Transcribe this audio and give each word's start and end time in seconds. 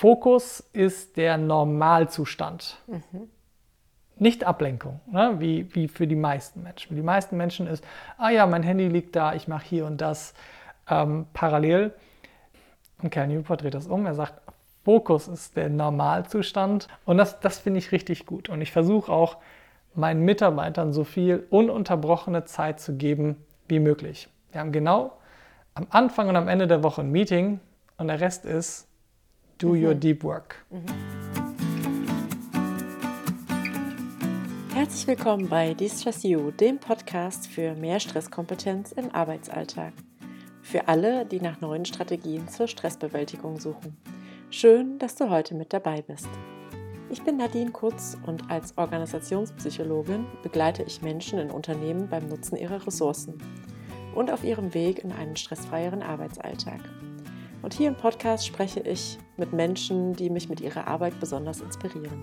Fokus 0.00 0.60
ist 0.72 1.18
der 1.18 1.36
Normalzustand. 1.36 2.78
Mhm. 2.86 3.28
Nicht 4.16 4.44
Ablenkung, 4.44 5.00
ne? 5.12 5.34
wie, 5.40 5.74
wie 5.74 5.88
für 5.88 6.06
die 6.06 6.16
meisten 6.16 6.62
Menschen. 6.62 6.88
Für 6.88 6.94
die 6.94 7.02
meisten 7.02 7.36
Menschen 7.36 7.66
ist, 7.66 7.84
ah 8.16 8.30
ja, 8.30 8.46
mein 8.46 8.62
Handy 8.62 8.88
liegt 8.88 9.14
da, 9.14 9.34
ich 9.34 9.46
mache 9.46 9.66
hier 9.66 9.84
und 9.84 10.00
das 10.00 10.32
ähm, 10.88 11.26
parallel. 11.34 11.92
Und 13.02 13.10
Cal 13.10 13.28
Newport 13.28 13.60
dreht 13.60 13.74
das 13.74 13.88
um. 13.88 14.06
Er 14.06 14.14
sagt, 14.14 14.40
Fokus 14.86 15.28
ist 15.28 15.58
der 15.58 15.68
Normalzustand. 15.68 16.88
Und 17.04 17.18
das, 17.18 17.38
das 17.40 17.58
finde 17.58 17.80
ich 17.80 17.92
richtig 17.92 18.24
gut. 18.24 18.48
Und 18.48 18.62
ich 18.62 18.72
versuche 18.72 19.12
auch 19.12 19.36
meinen 19.94 20.24
Mitarbeitern 20.24 20.94
so 20.94 21.04
viel 21.04 21.46
ununterbrochene 21.50 22.46
Zeit 22.46 22.80
zu 22.80 22.96
geben 22.96 23.36
wie 23.68 23.80
möglich. 23.80 24.30
Wir 24.50 24.62
haben 24.62 24.72
genau 24.72 25.12
am 25.74 25.88
Anfang 25.90 26.30
und 26.30 26.36
am 26.36 26.48
Ende 26.48 26.66
der 26.66 26.82
Woche 26.82 27.02
ein 27.02 27.12
Meeting 27.12 27.60
und 27.98 28.08
der 28.08 28.18
Rest 28.18 28.46
ist 28.46 28.89
Do 29.60 29.74
mhm. 29.74 29.84
Your 29.84 29.94
Deep 29.94 30.24
Work. 30.24 30.56
Mhm. 30.70 30.86
Herzlich 34.72 35.06
willkommen 35.06 35.50
bei 35.50 35.74
Distress 35.74 36.22
You, 36.22 36.50
dem 36.50 36.78
Podcast 36.78 37.46
für 37.46 37.74
mehr 37.74 38.00
Stresskompetenz 38.00 38.92
im 38.92 39.14
Arbeitsalltag. 39.14 39.92
Für 40.62 40.88
alle, 40.88 41.26
die 41.26 41.42
nach 41.42 41.60
neuen 41.60 41.84
Strategien 41.84 42.48
zur 42.48 42.68
Stressbewältigung 42.68 43.60
suchen. 43.60 43.98
Schön, 44.48 44.98
dass 44.98 45.16
du 45.16 45.28
heute 45.28 45.54
mit 45.54 45.74
dabei 45.74 46.00
bist. 46.00 46.28
Ich 47.10 47.22
bin 47.22 47.36
Nadine 47.36 47.70
Kutz 47.70 48.16
und 48.24 48.50
als 48.50 48.78
Organisationspsychologin 48.78 50.24
begleite 50.42 50.84
ich 50.84 51.02
Menschen 51.02 51.38
in 51.38 51.50
Unternehmen 51.50 52.08
beim 52.08 52.26
Nutzen 52.28 52.56
ihrer 52.56 52.86
Ressourcen 52.86 53.36
und 54.14 54.30
auf 54.30 54.42
ihrem 54.42 54.72
Weg 54.72 55.04
in 55.04 55.12
einen 55.12 55.36
stressfreieren 55.36 56.02
Arbeitsalltag. 56.02 56.80
Und 57.62 57.74
hier 57.74 57.88
im 57.88 57.96
Podcast 57.96 58.46
spreche 58.46 58.80
ich 58.80 59.18
mit 59.36 59.52
Menschen, 59.52 60.14
die 60.14 60.30
mich 60.30 60.48
mit 60.48 60.60
ihrer 60.60 60.86
Arbeit 60.86 61.18
besonders 61.20 61.60
inspirieren. 61.60 62.22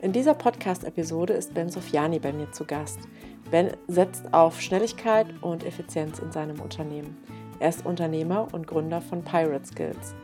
In 0.00 0.12
dieser 0.12 0.34
Podcast-Episode 0.34 1.32
ist 1.32 1.54
Ben 1.54 1.68
Sofiani 1.68 2.18
bei 2.18 2.32
mir 2.32 2.50
zu 2.50 2.64
Gast. 2.64 2.98
Ben 3.52 3.70
setzt 3.86 4.34
auf 4.34 4.60
Schnelligkeit 4.60 5.26
und 5.42 5.64
Effizienz 5.64 6.18
in 6.18 6.32
seinem 6.32 6.60
Unternehmen. 6.60 7.16
Er 7.60 7.68
ist 7.68 7.86
Unternehmer 7.86 8.48
und 8.52 8.66
Gründer 8.66 9.00
von 9.00 9.22
Pirate 9.22 9.64
Skills. 9.64 10.16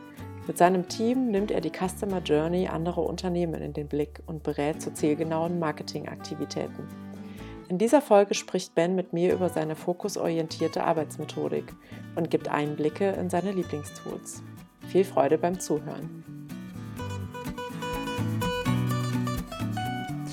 Mit 0.47 0.57
seinem 0.57 0.87
Team 0.89 1.27
nimmt 1.31 1.51
er 1.51 1.61
die 1.61 1.71
Customer 1.71 2.19
Journey 2.19 2.67
anderer 2.67 3.03
Unternehmen 3.03 3.61
in 3.61 3.71
den 3.71 3.87
Blick 3.87 4.21
und 4.25 4.43
berät 4.43 4.81
zu 4.81 4.91
zielgenauen 4.93 5.59
Marketingaktivitäten. 5.59 7.08
In 7.69 7.77
dieser 7.77 8.01
Folge 8.01 8.33
spricht 8.33 8.73
Ben 8.73 8.95
mit 8.95 9.13
mir 9.13 9.31
über 9.31 9.47
seine 9.49 9.75
fokusorientierte 9.75 10.83
Arbeitsmethodik 10.83 11.71
und 12.15 12.31
gibt 12.31 12.47
Einblicke 12.47 13.11
in 13.11 13.29
seine 13.29 13.51
Lieblingstools. 13.51 14.41
Viel 14.87 15.05
Freude 15.05 15.37
beim 15.37 15.59
Zuhören. 15.59 16.23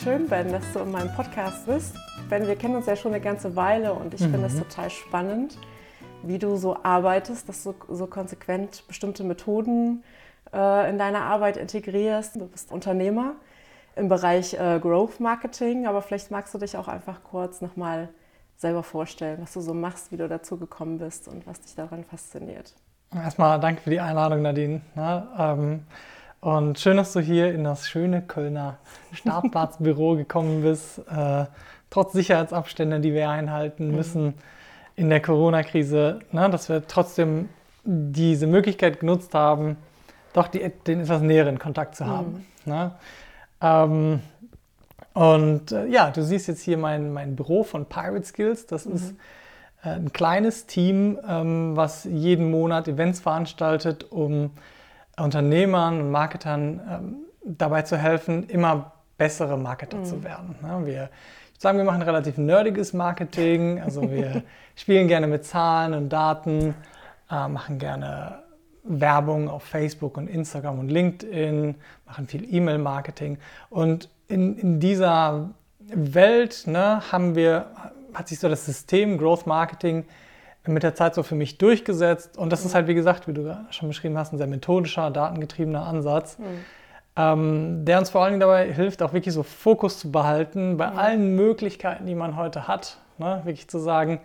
Schön, 0.03 0.27
Ben, 0.29 0.51
dass 0.51 0.73
du 0.73 0.79
in 0.79 0.91
meinem 0.91 1.15
Podcast 1.15 1.67
bist. 1.67 1.95
Ben, 2.31 2.47
wir 2.47 2.57
kennen 2.57 2.77
uns 2.77 2.87
ja 2.87 2.97
schon 2.97 3.13
eine 3.13 3.23
ganze 3.23 3.55
Weile 3.55 3.93
und 3.93 4.15
ich 4.15 4.23
mhm. 4.23 4.31
finde 4.31 4.47
es 4.47 4.57
total 4.57 4.89
spannend, 4.89 5.59
wie 6.23 6.39
du 6.39 6.57
so 6.57 6.79
arbeitest, 6.85 7.51
dass 7.51 7.65
du 7.65 7.75
so 7.91 8.07
konsequent 8.07 8.85
bestimmte 8.89 9.25
Methoden 9.25 10.05
äh, 10.55 10.89
in 10.89 10.97
deine 10.97 11.21
Arbeit 11.21 11.59
integrierst. 11.59 12.37
Du 12.37 12.47
bist 12.47 12.73
Unternehmer 12.73 13.35
im 13.97 14.09
Bereich 14.09 14.55
äh, 14.55 14.79
Growth 14.79 15.21
Marketing, 15.21 15.87
aber 15.87 16.03
vielleicht 16.03 16.31
magst 16.31 16.55
du 16.55 16.59
dich 16.59 16.77
auch 16.77 16.89
einfach 16.89 17.25
kurz 17.25 17.61
nochmal 17.61 18.11
selber 18.57 18.83
vorstellen, 18.83 19.39
was 19.41 19.53
du 19.55 19.61
so 19.61 19.75
machst, 19.75 20.13
wie 20.13 20.17
du 20.17 20.29
dazu 20.29 20.59
gekommen 20.59 20.99
bist 20.99 21.29
und 21.29 21.47
was 21.47 21.61
dich 21.61 21.75
daran 21.75 22.05
fasziniert. 22.05 22.75
Erstmal 23.15 23.59
danke 23.61 23.83
für 23.83 23.91
die 23.91 24.01
Einladung, 24.01 24.43
Nadine. 24.43 24.83
Ja, 24.95 25.55
ähm, 25.55 25.85
und 26.41 26.79
schön, 26.79 26.97
dass 26.97 27.13
du 27.13 27.21
hier 27.21 27.53
in 27.53 27.65
das 27.65 27.89
schöne 27.89 28.23
Kölner 28.23 28.79
Startplatzbüro 29.13 30.15
gekommen 30.17 30.63
bist, 30.63 30.99
äh, 31.11 31.47
trotz 31.91 32.13
Sicherheitsabstände, 32.13 33.01
die 33.01 33.15
wir 33.15 33.31
einhalten 33.31 33.89
mhm. 33.89 33.97
müssen 33.97 34.35
in 34.95 35.11
der 35.11 35.21
Corona-Krise, 35.21 36.21
ne, 36.33 36.51
dass 36.51 36.69
wir 36.69 36.87
trotzdem 36.87 37.49
diese 37.85 38.47
Möglichkeit 38.47 39.01
genutzt 39.01 39.35
haben, 39.35 39.77
doch 40.33 40.49
die, 40.49 40.71
den 40.87 41.01
etwas 41.01 41.23
näheren 41.23 41.59
Kontakt 41.59 41.97
zu 41.97 42.07
haben. 42.07 42.47
Mhm. 42.65 42.73
Ne? 42.73 42.93
Ähm, 43.61 44.21
und 45.15 45.73
äh, 45.73 45.87
ja, 45.87 46.11
du 46.11 46.23
siehst 46.23 46.49
jetzt 46.49 46.63
hier 46.63 46.77
mein, 46.77 47.13
mein 47.13 47.37
Büro 47.37 47.63
von 47.63 47.87
Pirate 47.87 48.25
Skills. 48.25 48.67
Das 48.67 48.85
mhm. 48.85 48.95
ist 48.95 49.15
äh, 49.83 49.91
ein 49.91 50.13
kleines 50.13 50.67
Team, 50.67 51.19
ähm, 51.27 51.77
was 51.77 52.05
jeden 52.05 52.51
Monat 52.51 52.89
Events 52.89 53.21
veranstaltet, 53.21 54.11
um 54.11 54.51
Unternehmern 55.19 56.01
und 56.01 56.11
Marketern 56.11 56.81
ähm, 56.91 57.17
dabei 57.45 57.83
zu 57.83 57.97
helfen, 57.97 58.49
immer 58.49 58.93
bessere 59.17 59.57
Marketer 59.57 59.99
mhm. 59.99 60.05
zu 60.05 60.25
werden. 60.25 60.57
Ja, 60.63 60.79
ne? 60.79 60.87
wir 60.87 61.11
ich 61.57 61.63
sagen, 61.63 61.79
wir 61.79 61.87
machen 61.87 62.03
relativ 62.03 62.37
nerdiges 62.37 62.93
Marketing. 62.93 63.81
Also 63.81 64.11
wir 64.11 64.43
spielen 64.77 65.09
gerne 65.09 65.27
mit 65.27 65.47
Zahlen 65.47 65.95
und 65.95 66.11
Daten, 66.11 66.75
äh, 67.31 67.49
machen 67.49 67.79
gerne 67.79 68.41
Werbung 68.89 69.49
auf 69.49 69.63
Facebook 69.63 70.17
und 70.17 70.29
Instagram 70.29 70.79
und 70.79 70.89
LinkedIn, 70.89 71.75
machen 72.07 72.27
viel 72.29 72.53
E-Mail-Marketing. 72.53 73.39
Und 73.71 74.09
in, 74.29 74.57
in 74.59 74.81
dieser 74.81 75.51
Welt 75.89 76.65
ne, 76.67 77.01
haben 77.13 77.35
wir, 77.35 77.67
hat 78.15 78.29
sich 78.29 78.39
so 78.39 78.49
das 78.49 78.67
System 78.67 79.19
Growth 79.19 79.47
Marketing 79.47 80.05
mit 80.67 80.83
der 80.83 80.95
Zeit 80.95 81.15
so 81.15 81.23
für 81.23 81.35
mich 81.35 81.59
durchgesetzt. 81.59 82.37
Und 82.39 82.53
das 82.53 82.65
ist 82.65 82.75
halt, 82.75 82.89
wie 82.89 82.95
gesagt, 82.95 83.29
wie 83.29 83.33
du 83.33 83.57
schon 83.71 83.89
beschrieben 83.89 84.19
hast, 84.19 84.33
ein 84.33 84.39
sehr 84.39 84.47
methodischer, 84.47 85.11
datengetriebener 85.11 85.87
Ansatz, 85.87 86.39
mhm. 86.39 86.45
ähm, 87.17 87.85
der 87.85 87.99
uns 87.99 88.11
vor 88.11 88.23
allen 88.23 88.33
Dingen 88.33 88.41
dabei 88.41 88.73
hilft, 88.73 89.03
auch 89.03 89.13
wirklich 89.13 89.35
so 89.35 89.43
Fokus 89.43 89.99
zu 89.99 90.11
behalten 90.11 90.77
bei 90.77 90.91
mhm. 90.91 90.99
allen 90.99 91.37
Möglichkeiten, 91.37 92.07
die 92.07 92.15
man 92.15 92.37
heute 92.37 92.67
hat. 92.67 92.99
Ne? 93.19 93.41
Wirklich 93.45 93.69
zu 93.69 93.79
sagen, 93.79 94.21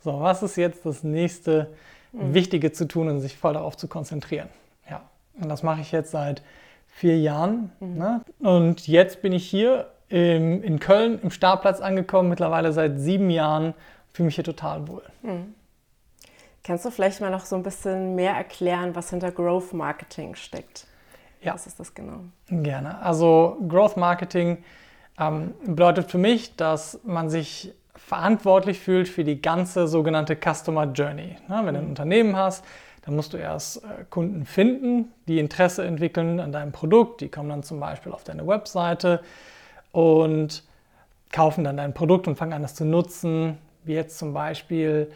so, 0.00 0.20
was 0.20 0.42
ist 0.42 0.56
jetzt 0.56 0.84
das 0.84 1.02
nächste 1.02 1.68
mhm. 2.16 2.34
Wichtige 2.34 2.72
zu 2.72 2.86
tun 2.88 3.08
und 3.08 3.20
sich 3.20 3.36
voll 3.36 3.54
darauf 3.54 3.76
zu 3.76 3.88
konzentrieren. 3.88 4.48
Ja, 4.88 5.02
und 5.40 5.48
das 5.48 5.62
mache 5.62 5.80
ich 5.80 5.92
jetzt 5.92 6.10
seit 6.10 6.42
vier 6.86 7.18
Jahren. 7.18 7.72
Mhm. 7.80 7.98
Ne? 7.98 8.20
Und 8.40 8.88
jetzt 8.88 9.22
bin 9.22 9.32
ich 9.32 9.48
hier 9.48 9.90
im, 10.08 10.62
in 10.62 10.78
Köln 10.78 11.20
im 11.22 11.30
Startplatz 11.30 11.80
angekommen, 11.80 12.28
mittlerweile 12.28 12.72
seit 12.72 12.98
sieben 12.98 13.30
Jahren. 13.30 13.74
Fühle 14.12 14.26
mich 14.26 14.36
hier 14.36 14.44
total 14.44 14.88
wohl. 14.88 15.02
Mhm. 15.22 15.54
Kannst 16.64 16.84
du 16.84 16.90
vielleicht 16.90 17.20
mal 17.20 17.30
noch 17.30 17.44
so 17.44 17.54
ein 17.54 17.62
bisschen 17.62 18.16
mehr 18.16 18.32
erklären, 18.32 18.96
was 18.96 19.10
hinter 19.10 19.30
Growth 19.30 19.72
Marketing 19.72 20.34
steckt? 20.34 20.86
Ja. 21.40 21.54
Was 21.54 21.66
ist 21.66 21.78
das 21.78 21.94
genau? 21.94 22.24
Gerne. 22.48 23.00
Also 23.02 23.56
Growth 23.68 23.96
Marketing 23.96 24.58
ähm, 25.18 25.54
bedeutet 25.64 26.10
für 26.10 26.18
mich, 26.18 26.56
dass 26.56 26.98
man 27.04 27.30
sich 27.30 27.72
verantwortlich 27.96 28.80
fühlt 28.80 29.08
für 29.08 29.24
die 29.24 29.40
ganze 29.40 29.88
sogenannte 29.88 30.36
Customer 30.36 30.84
Journey. 30.84 31.36
wenn 31.48 31.66
du 31.66 31.80
ein 31.80 31.84
mhm. 31.84 31.90
Unternehmen 31.90 32.36
hast, 32.36 32.64
dann 33.06 33.14
musst 33.14 33.32
du 33.32 33.36
erst 33.36 33.84
äh, 33.84 34.04
Kunden 34.10 34.44
finden, 34.44 35.12
die 35.28 35.38
Interesse 35.38 35.84
entwickeln 35.84 36.40
an 36.40 36.52
deinem 36.52 36.72
Produkt. 36.72 37.20
Die 37.20 37.28
kommen 37.28 37.48
dann 37.48 37.62
zum 37.62 37.80
Beispiel 37.80 38.12
auf 38.12 38.24
deine 38.24 38.46
Webseite 38.46 39.22
und 39.92 40.64
kaufen 41.32 41.64
dann 41.64 41.76
dein 41.76 41.94
Produkt 41.94 42.28
und 42.28 42.36
fangen 42.36 42.52
an, 42.52 42.62
das 42.62 42.74
zu 42.74 42.84
nutzen, 42.84 43.58
wie 43.84 43.94
jetzt 43.94 44.18
zum 44.18 44.34
Beispiel 44.34 45.10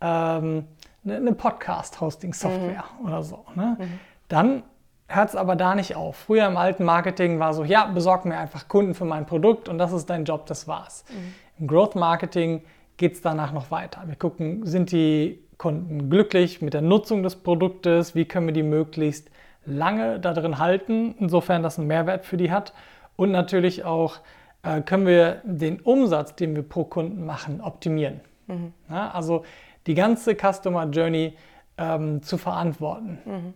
ähm, 0.00 0.64
eine 1.04 1.20
ne 1.20 1.32
Podcast-Hosting-Software 1.32 2.84
mhm. 3.00 3.06
oder 3.06 3.22
so. 3.22 3.44
Ne? 3.54 3.76
Mhm. 3.78 4.00
Dann 4.28 4.62
hört 5.06 5.30
es 5.30 5.36
aber 5.36 5.56
da 5.56 5.74
nicht 5.74 5.96
auf. 5.96 6.16
Früher 6.16 6.46
im 6.46 6.56
alten 6.56 6.84
Marketing 6.84 7.38
war 7.38 7.54
so, 7.54 7.64
ja, 7.64 7.86
besorg 7.86 8.24
mir 8.24 8.36
einfach 8.36 8.68
Kunden 8.68 8.94
für 8.94 9.04
mein 9.04 9.26
Produkt 9.26 9.68
und 9.68 9.78
das 9.78 9.92
ist 9.92 10.10
dein 10.10 10.24
Job, 10.24 10.46
das 10.46 10.68
war's. 10.68 11.04
Mhm. 11.08 11.34
Im 11.58 11.66
Growth 11.66 11.94
Marketing 11.94 12.62
geht 12.96 13.14
es 13.14 13.22
danach 13.22 13.52
noch 13.52 13.70
weiter. 13.70 14.02
Wir 14.06 14.16
gucken, 14.16 14.66
sind 14.66 14.92
die 14.92 15.42
Kunden 15.56 16.08
glücklich 16.08 16.62
mit 16.62 16.74
der 16.74 16.82
Nutzung 16.82 17.22
des 17.22 17.36
Produktes? 17.36 18.14
Wie 18.14 18.24
können 18.24 18.46
wir 18.46 18.54
die 18.54 18.62
möglichst 18.62 19.30
lange 19.66 20.20
da 20.20 20.32
drin 20.32 20.58
halten, 20.58 21.14
insofern 21.18 21.62
das 21.62 21.78
einen 21.78 21.88
Mehrwert 21.88 22.24
für 22.24 22.36
die 22.36 22.50
hat? 22.50 22.72
Und 23.16 23.32
natürlich 23.32 23.84
auch, 23.84 24.18
äh, 24.62 24.80
können 24.82 25.06
wir 25.06 25.42
den 25.44 25.80
Umsatz, 25.80 26.36
den 26.36 26.54
wir 26.54 26.62
pro 26.62 26.84
Kunden 26.84 27.26
machen, 27.26 27.60
optimieren. 27.60 28.20
Mhm. 28.46 28.72
Ja, 28.88 29.10
also 29.10 29.44
die 29.86 29.94
ganze 29.94 30.36
Customer 30.36 30.86
Journey 30.86 31.36
ähm, 31.76 32.22
zu 32.22 32.38
verantworten. 32.38 33.18
Mhm. 33.24 33.54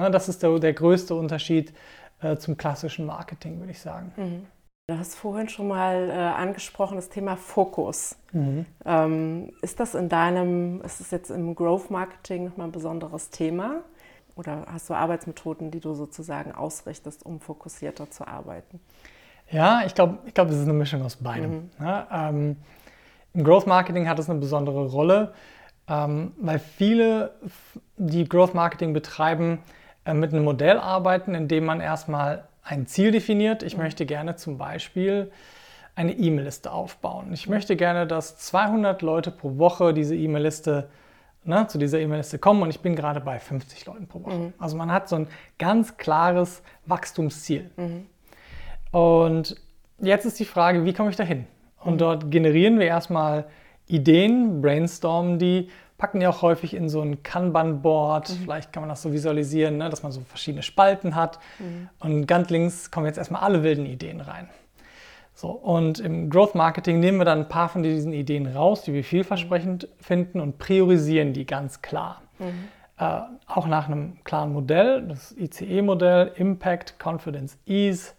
Ja, 0.00 0.10
das 0.10 0.28
ist 0.28 0.42
der, 0.42 0.58
der 0.58 0.72
größte 0.72 1.14
Unterschied 1.14 1.72
äh, 2.20 2.36
zum 2.36 2.56
klassischen 2.56 3.06
Marketing, 3.06 3.60
würde 3.60 3.70
ich 3.70 3.80
sagen. 3.80 4.12
Mhm. 4.16 4.46
Du 4.88 4.96
hast 4.96 5.16
vorhin 5.16 5.48
schon 5.48 5.66
mal 5.66 6.10
äh, 6.10 6.12
angesprochen 6.12 6.94
das 6.94 7.08
Thema 7.08 7.36
Fokus. 7.36 8.14
Mhm. 8.30 8.66
Ähm, 8.84 9.50
ist 9.60 9.80
das 9.80 9.96
in 9.96 10.08
deinem, 10.08 10.80
ist 10.82 11.00
das 11.00 11.10
jetzt 11.10 11.30
im 11.30 11.56
Growth 11.56 11.90
Marketing 11.90 12.44
nochmal 12.44 12.68
ein 12.68 12.72
besonderes 12.72 13.30
Thema? 13.30 13.80
Oder 14.36 14.64
hast 14.70 14.88
du 14.88 14.94
Arbeitsmethoden, 14.94 15.72
die 15.72 15.80
du 15.80 15.94
sozusagen 15.94 16.52
ausrichtest, 16.52 17.26
um 17.26 17.40
fokussierter 17.40 18.12
zu 18.12 18.28
arbeiten? 18.28 18.78
Ja, 19.50 19.82
ich 19.84 19.92
glaube, 19.92 20.18
ich 20.24 20.34
glaub, 20.34 20.50
es 20.50 20.54
ist 20.54 20.62
eine 20.62 20.74
Mischung 20.74 21.02
aus 21.02 21.16
beidem. 21.16 21.50
Mhm. 21.50 21.70
Ja, 21.80 22.28
ähm, 22.28 22.56
Im 23.34 23.42
Growth 23.42 23.66
Marketing 23.66 24.08
hat 24.08 24.20
es 24.20 24.30
eine 24.30 24.38
besondere 24.38 24.86
Rolle, 24.86 25.34
ähm, 25.88 26.32
weil 26.38 26.60
viele, 26.60 27.32
die 27.96 28.28
Growth 28.28 28.54
Marketing 28.54 28.92
betreiben, 28.92 29.58
mit 30.14 30.32
einem 30.32 30.44
Modell 30.44 30.78
arbeiten, 30.78 31.34
in 31.34 31.48
dem 31.48 31.64
man 31.64 31.80
erstmal 31.80 32.44
ein 32.62 32.86
Ziel 32.86 33.10
definiert. 33.10 33.62
Ich 33.62 33.76
möchte 33.76 34.06
gerne 34.06 34.36
zum 34.36 34.58
Beispiel 34.58 35.30
eine 35.94 36.12
E-Mail-Liste 36.12 36.70
aufbauen. 36.70 37.32
Ich 37.32 37.48
möchte 37.48 37.74
gerne, 37.76 38.06
dass 38.06 38.38
200 38.38 39.02
Leute 39.02 39.30
pro 39.30 39.58
Woche 39.58 39.94
diese 39.94 40.14
E-Mail-Liste 40.14 40.88
ne, 41.44 41.66
zu 41.68 41.78
dieser 41.78 42.00
E-Mail-Liste 42.00 42.38
kommen 42.38 42.62
und 42.62 42.70
ich 42.70 42.80
bin 42.80 42.94
gerade 42.94 43.20
bei 43.20 43.38
50 43.38 43.86
Leuten 43.86 44.06
pro 44.06 44.22
Woche. 44.22 44.34
Mhm. 44.34 44.52
Also 44.58 44.76
man 44.76 44.92
hat 44.92 45.08
so 45.08 45.16
ein 45.16 45.28
ganz 45.58 45.96
klares 45.96 46.62
Wachstumsziel. 46.84 47.70
Mhm. 47.76 48.06
Und 48.92 49.56
jetzt 49.98 50.26
ist 50.26 50.38
die 50.38 50.44
Frage, 50.44 50.84
wie 50.84 50.92
komme 50.92 51.10
ich 51.10 51.16
dahin? 51.16 51.46
Und 51.80 51.94
mhm. 51.94 51.98
dort 51.98 52.30
generieren 52.30 52.78
wir 52.78 52.86
erstmal 52.86 53.46
Ideen, 53.86 54.60
brainstormen 54.60 55.38
die, 55.38 55.70
packen 55.98 56.20
die 56.20 56.26
auch 56.26 56.42
häufig 56.42 56.74
in 56.74 56.88
so 56.88 57.00
ein 57.00 57.22
Kanban-Board. 57.22 58.30
Mhm. 58.30 58.34
Vielleicht 58.42 58.72
kann 58.72 58.82
man 58.82 58.90
das 58.90 59.02
so 59.02 59.12
visualisieren, 59.12 59.78
ne, 59.78 59.88
dass 59.88 60.02
man 60.02 60.12
so 60.12 60.20
verschiedene 60.20 60.62
Spalten 60.62 61.14
hat. 61.14 61.38
Mhm. 61.58 61.88
Und 62.00 62.26
ganz 62.26 62.50
links 62.50 62.90
kommen 62.90 63.06
jetzt 63.06 63.18
erstmal 63.18 63.42
alle 63.42 63.62
wilden 63.62 63.86
Ideen 63.86 64.20
rein. 64.20 64.48
So, 65.34 65.50
und 65.50 66.00
im 66.00 66.30
Growth 66.30 66.54
Marketing 66.54 66.98
nehmen 66.98 67.18
wir 67.18 67.26
dann 67.26 67.40
ein 67.40 67.48
paar 67.48 67.68
von 67.68 67.82
diesen 67.82 68.14
Ideen 68.14 68.46
raus, 68.46 68.82
die 68.82 68.94
wir 68.94 69.04
vielversprechend 69.04 69.88
finden 70.00 70.40
und 70.40 70.56
priorisieren 70.58 71.34
die 71.34 71.44
ganz 71.44 71.82
klar. 71.82 72.22
Mhm. 72.38 72.68
Äh, 72.98 73.20
auch 73.46 73.66
nach 73.66 73.86
einem 73.86 74.24
klaren 74.24 74.52
Modell, 74.54 75.06
das 75.08 75.36
ICE-Modell, 75.36 76.32
Impact, 76.36 76.94
Confidence, 77.02 77.58
Ease. 77.66 78.12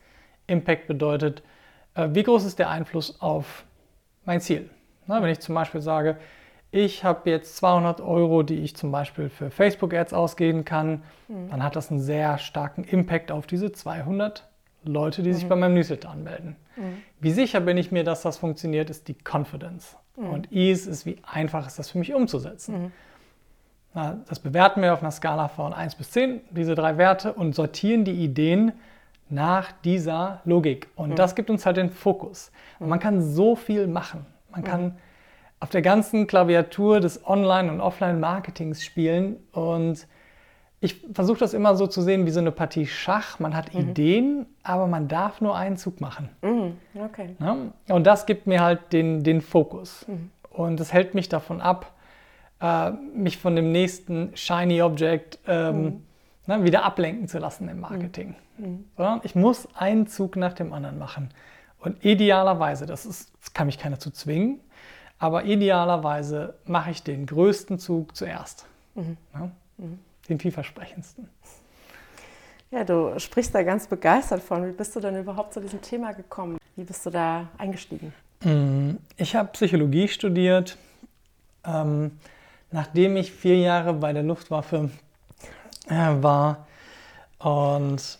Impact 0.45 0.87
bedeutet, 0.87 1.41
äh, 1.95 2.09
wie 2.11 2.21
groß 2.21 2.45
ist 2.45 2.59
der 2.59 2.69
Einfluss 2.69 3.19
auf 3.19 3.65
mein 4.25 4.39
Ziel? 4.39 4.69
Na, 5.07 5.21
wenn 5.21 5.31
ich 5.31 5.39
zum 5.39 5.55
Beispiel 5.55 5.81
sage, 5.81 6.17
ich 6.71 7.03
habe 7.03 7.29
jetzt 7.29 7.57
200 7.57 8.01
Euro, 8.01 8.43
die 8.43 8.55
ich 8.55 8.75
zum 8.75 8.91
Beispiel 8.91 9.29
für 9.29 9.49
Facebook-Ads 9.49 10.13
ausgeben 10.13 10.65
kann, 10.65 11.03
mhm. 11.27 11.49
dann 11.49 11.63
hat 11.63 11.75
das 11.75 11.89
einen 11.91 11.99
sehr 11.99 12.37
starken 12.37 12.83
Impact 12.83 13.31
auf 13.31 13.47
diese 13.47 13.71
200 13.71 14.47
Leute, 14.83 15.23
die 15.23 15.33
sich 15.33 15.45
mhm. 15.45 15.49
bei 15.49 15.55
meinem 15.55 15.75
Newsletter 15.75 16.09
anmelden. 16.09 16.55
Mhm. 16.75 17.01
Wie 17.19 17.31
sicher 17.31 17.59
bin 17.61 17.77
ich 17.77 17.91
mir, 17.91 18.03
dass 18.03 18.21
das 18.21 18.37
funktioniert, 18.37 18.89
ist 18.89 19.07
die 19.07 19.15
Confidence. 19.15 19.97
Mhm. 20.17 20.29
Und 20.29 20.51
Ease 20.51 20.89
ist, 20.89 21.05
wie 21.05 21.17
einfach 21.23 21.65
ist 21.67 21.79
das 21.79 21.89
für 21.89 21.99
mich 21.99 22.13
umzusetzen. 22.13 22.83
Mhm. 22.83 22.91
Na, 23.93 24.17
das 24.27 24.39
bewerten 24.39 24.81
wir 24.81 24.93
auf 24.93 25.01
einer 25.01 25.11
Skala 25.11 25.47
von 25.47 25.73
1 25.73 25.95
bis 25.95 26.11
10, 26.11 26.41
diese 26.51 26.75
drei 26.75 26.97
Werte, 26.97 27.33
und 27.33 27.55
sortieren 27.55 28.03
die 28.03 28.23
Ideen 28.23 28.73
nach 29.29 29.71
dieser 29.71 30.41
Logik. 30.45 30.89
Und 30.95 31.11
mhm. 31.11 31.15
das 31.15 31.35
gibt 31.35 31.49
uns 31.49 31.65
halt 31.65 31.77
den 31.77 31.89
Fokus. 31.89 32.51
Und 32.79 32.89
man 32.89 32.99
kann 32.99 33.21
so 33.21 33.55
viel 33.55 33.87
machen. 33.87 34.25
Man 34.51 34.63
kann 34.63 34.95
auf 35.59 35.69
der 35.69 35.81
ganzen 35.81 36.27
Klaviatur 36.27 36.99
des 36.99 37.25
Online- 37.25 37.71
und 37.71 37.81
Offline-Marketings 37.81 38.83
spielen 38.83 39.37
und 39.51 40.07
ich 40.79 41.01
versuche 41.11 41.39
das 41.39 41.53
immer 41.53 41.75
so 41.75 41.87
zu 41.87 42.01
sehen 42.01 42.27
wie 42.27 42.29
so 42.29 42.39
eine 42.39 42.51
Partie 42.51 42.85
Schach. 42.85 43.39
Man 43.39 43.55
hat 43.55 43.73
mhm. 43.73 43.79
Ideen, 43.79 44.45
aber 44.61 44.85
man 44.85 45.07
darf 45.07 45.41
nur 45.41 45.55
einen 45.55 45.75
Zug 45.75 46.01
machen. 46.01 46.29
Mhm. 46.43 46.77
Okay. 46.93 47.35
Ja? 47.39 47.57
Und 47.89 48.05
das 48.05 48.27
gibt 48.27 48.45
mir 48.45 48.61
halt 48.61 48.93
den, 48.93 49.23
den 49.23 49.41
Fokus. 49.41 50.05
Mhm. 50.07 50.29
Und 50.51 50.79
es 50.79 50.93
hält 50.93 51.15
mich 51.15 51.29
davon 51.29 51.61
ab, 51.61 51.93
äh, 52.61 52.91
mich 52.91 53.37
von 53.37 53.55
dem 53.55 53.71
nächsten 53.71 54.35
Shiny 54.35 54.83
Object 54.83 55.39
ähm, 55.47 55.83
mhm. 55.83 56.03
ne, 56.45 56.63
wieder 56.63 56.83
ablenken 56.83 57.27
zu 57.27 57.39
lassen 57.39 57.67
im 57.69 57.79
Marketing. 57.79 58.35
Mhm. 58.57 58.65
Mhm. 58.65 58.85
Sondern 58.97 59.21
ich 59.23 59.33
muss 59.33 59.67
einen 59.75 60.05
Zug 60.05 60.35
nach 60.35 60.53
dem 60.53 60.73
anderen 60.73 60.99
machen. 60.99 61.29
Und 61.79 62.03
idealerweise, 62.05 62.85
das, 62.85 63.05
ist, 63.05 63.31
das 63.39 63.53
kann 63.53 63.65
mich 63.65 63.79
keiner 63.79 63.99
zu 63.99 64.11
zwingen, 64.11 64.59
aber 65.19 65.45
idealerweise 65.45 66.55
mache 66.65 66.91
ich 66.91 67.03
den 67.03 67.25
größten 67.25 67.79
Zug 67.79 68.15
zuerst. 68.15 68.65
Ja? 68.95 69.51
den 70.29 70.39
vielversprechendsten. 70.39 71.29
Ja, 72.71 72.83
du 72.83 73.17
sprichst 73.19 73.55
da 73.55 73.63
ganz 73.63 73.87
begeistert 73.87 74.43
von. 74.43 74.67
Wie 74.67 74.71
bist 74.71 74.95
du 74.95 74.99
denn 74.99 75.17
überhaupt 75.17 75.53
zu 75.53 75.61
diesem 75.61 75.81
Thema 75.81 76.11
gekommen? 76.13 76.57
Wie 76.75 76.83
bist 76.83 77.05
du 77.05 77.09
da 77.09 77.47
eingestiegen? 77.57 78.13
Mm, 78.43 78.95
ich 79.15 79.35
habe 79.35 79.49
Psychologie 79.53 80.07
studiert, 80.07 80.77
ähm, 81.65 82.11
nachdem 82.71 83.15
ich 83.15 83.31
vier 83.31 83.57
Jahre 83.57 83.93
bei 83.93 84.11
der 84.11 84.23
Luftwaffe 84.23 84.89
äh, 85.87 85.93
war. 86.21 86.67
Und 87.39 88.19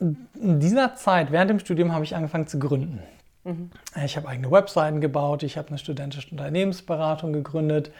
in 0.00 0.58
dieser 0.60 0.96
Zeit, 0.96 1.30
während 1.30 1.50
dem 1.50 1.58
Studium, 1.60 1.92
habe 1.92 2.04
ich 2.04 2.16
angefangen 2.16 2.48
zu 2.48 2.58
gründen. 2.58 3.00
Mhm. 3.44 3.70
Ich 4.04 4.16
habe 4.16 4.28
eigene 4.28 4.50
Webseiten 4.50 5.00
gebaut, 5.00 5.42
ich 5.42 5.56
habe 5.56 5.68
eine 5.68 5.78
studentische 5.78 6.30
Unternehmensberatung 6.30 7.32
gegründet 7.32 7.90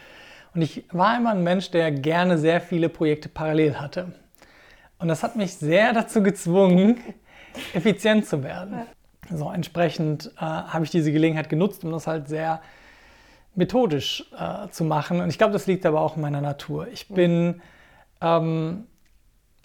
und 0.53 0.61
ich 0.61 0.85
war 0.91 1.17
immer 1.17 1.31
ein 1.31 1.43
Mensch, 1.43 1.71
der 1.71 1.91
gerne 1.91 2.37
sehr 2.37 2.61
viele 2.61 2.89
Projekte 2.89 3.29
parallel 3.29 3.79
hatte. 3.79 4.13
Und 4.99 5.07
das 5.07 5.23
hat 5.23 5.35
mich 5.35 5.55
sehr 5.55 5.93
dazu 5.93 6.21
gezwungen, 6.21 6.99
effizient 7.73 8.25
zu 8.25 8.43
werden. 8.43 8.81
So 9.33 9.49
entsprechend 9.51 10.31
äh, 10.37 10.41
habe 10.41 10.83
ich 10.83 10.91
diese 10.91 11.11
Gelegenheit 11.11 11.49
genutzt, 11.49 11.83
um 11.83 11.91
das 11.91 12.07
halt 12.07 12.27
sehr 12.27 12.61
methodisch 13.55 14.25
äh, 14.37 14.69
zu 14.69 14.83
machen. 14.83 15.21
Und 15.21 15.29
ich 15.29 15.37
glaube, 15.37 15.53
das 15.53 15.67
liegt 15.67 15.85
aber 15.85 16.01
auch 16.01 16.15
in 16.15 16.21
meiner 16.21 16.41
Natur. 16.41 16.87
Ich 16.87 17.07
bin 17.07 17.61
ähm, 18.21 18.87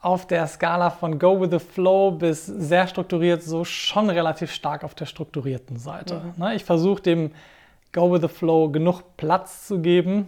auf 0.00 0.26
der 0.26 0.46
Skala 0.46 0.90
von 0.90 1.18
Go 1.18 1.40
with 1.40 1.50
the 1.50 1.58
Flow 1.58 2.10
bis 2.10 2.46
sehr 2.46 2.86
strukturiert 2.86 3.42
so 3.42 3.64
schon 3.64 4.10
relativ 4.10 4.52
stark 4.52 4.84
auf 4.84 4.94
der 4.94 5.06
strukturierten 5.06 5.78
Seite. 5.78 6.22
Mhm. 6.36 6.44
Ne? 6.44 6.54
Ich 6.54 6.64
versuche 6.64 7.02
dem 7.02 7.32
Go 7.92 8.12
with 8.12 8.20
the 8.20 8.28
Flow 8.28 8.68
genug 8.70 9.02
Platz 9.16 9.66
zu 9.66 9.80
geben, 9.80 10.26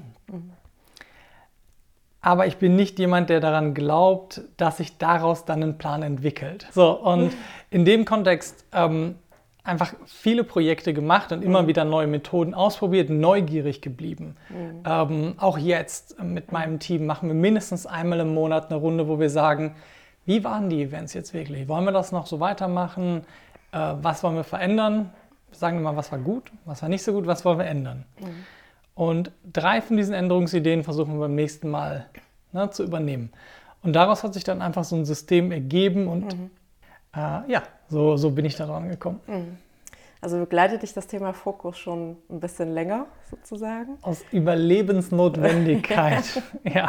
aber 2.20 2.46
ich 2.46 2.56
bin 2.56 2.76
nicht 2.76 2.98
jemand, 2.98 3.30
der 3.30 3.40
daran 3.40 3.74
glaubt, 3.74 4.42
dass 4.56 4.78
sich 4.78 4.98
daraus 4.98 5.44
dann 5.44 5.62
ein 5.62 5.78
Plan 5.78 6.02
entwickelt. 6.02 6.66
So, 6.72 6.90
und 6.90 7.32
in 7.70 7.84
dem 7.84 8.04
Kontext 8.04 8.64
ähm, 8.72 9.16
einfach 9.68 9.94
viele 10.06 10.44
Projekte 10.44 10.94
gemacht 10.94 11.30
und 11.30 11.44
immer 11.44 11.62
mhm. 11.62 11.66
wieder 11.68 11.84
neue 11.84 12.06
Methoden 12.06 12.54
ausprobiert, 12.54 13.10
neugierig 13.10 13.82
geblieben. 13.82 14.36
Mhm. 14.48 14.82
Ähm, 14.86 15.34
auch 15.36 15.58
jetzt 15.58 16.20
mit 16.22 16.52
meinem 16.52 16.78
Team 16.78 17.06
machen 17.06 17.28
wir 17.28 17.34
mindestens 17.34 17.86
einmal 17.86 18.20
im 18.20 18.34
Monat 18.34 18.70
eine 18.70 18.80
Runde, 18.80 19.08
wo 19.08 19.20
wir 19.20 19.30
sagen, 19.30 19.74
wie 20.24 20.42
waren 20.42 20.70
die 20.70 20.82
Events 20.82 21.12
jetzt 21.12 21.34
wirklich? 21.34 21.68
Wollen 21.68 21.84
wir 21.84 21.92
das 21.92 22.12
noch 22.12 22.26
so 22.26 22.40
weitermachen? 22.40 23.24
Äh, 23.72 23.94
was 24.00 24.22
wollen 24.22 24.36
wir 24.36 24.44
verändern? 24.44 25.10
Sagen 25.52 25.78
wir 25.78 25.84
mal, 25.84 25.96
was 25.96 26.10
war 26.12 26.18
gut, 26.18 26.50
was 26.64 26.82
war 26.82 26.88
nicht 26.88 27.02
so 27.02 27.12
gut, 27.12 27.26
was 27.26 27.44
wollen 27.44 27.58
wir 27.58 27.66
ändern? 27.66 28.04
Mhm. 28.20 28.46
Und 28.94 29.32
drei 29.52 29.80
von 29.80 29.96
diesen 29.96 30.14
Änderungsideen 30.14 30.82
versuchen 30.82 31.14
wir 31.14 31.20
beim 31.20 31.34
nächsten 31.34 31.70
Mal 31.70 32.06
ne, 32.52 32.70
zu 32.70 32.82
übernehmen. 32.84 33.30
Und 33.82 33.92
daraus 33.92 34.24
hat 34.24 34.34
sich 34.34 34.44
dann 34.44 34.60
einfach 34.62 34.84
so 34.84 34.96
ein 34.96 35.04
System 35.04 35.52
ergeben 35.52 36.08
und 36.08 36.36
mhm. 36.36 36.50
äh, 37.14 37.52
ja, 37.52 37.62
so, 37.88 38.16
so 38.16 38.30
bin 38.30 38.44
ich 38.44 38.56
da 38.56 38.66
dran 38.66 38.88
gekommen. 38.88 39.20
Mhm. 39.26 39.58
Also 40.20 40.38
begleitet 40.38 40.82
dich 40.82 40.94
das 40.94 41.06
Thema 41.06 41.32
Fokus 41.32 41.78
schon 41.78 42.16
ein 42.28 42.40
bisschen 42.40 42.72
länger 42.72 43.06
sozusagen? 43.30 43.98
Aus 44.02 44.24
Überlebensnotwendigkeit, 44.32 46.42
ja. 46.64 46.88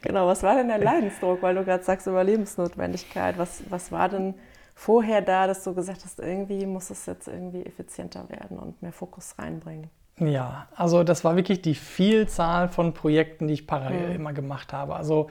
Genau, 0.00 0.26
was 0.26 0.42
war 0.42 0.56
denn 0.56 0.68
der 0.68 0.78
Leidensdruck, 0.78 1.42
weil 1.42 1.54
du 1.54 1.64
gerade 1.64 1.84
sagst 1.84 2.06
Überlebensnotwendigkeit? 2.06 3.38
Was, 3.38 3.62
was 3.68 3.92
war 3.92 4.08
denn 4.08 4.34
vorher 4.74 5.20
da, 5.20 5.46
dass 5.46 5.62
du 5.62 5.74
gesagt 5.74 6.02
hast, 6.04 6.18
irgendwie 6.18 6.66
muss 6.66 6.90
es 6.90 7.06
jetzt 7.06 7.28
irgendwie 7.28 7.64
effizienter 7.64 8.28
werden 8.30 8.58
und 8.58 8.80
mehr 8.82 8.92
Fokus 8.92 9.34
reinbringen? 9.38 9.90
Ja, 10.18 10.66
also 10.74 11.04
das 11.04 11.24
war 11.24 11.36
wirklich 11.36 11.62
die 11.62 11.74
Vielzahl 11.74 12.68
von 12.68 12.94
Projekten, 12.94 13.46
die 13.46 13.54
ich 13.54 13.66
parallel 13.66 14.08
mhm. 14.08 14.14
immer 14.16 14.32
gemacht 14.32 14.72
habe. 14.72 14.96
Also, 14.96 15.28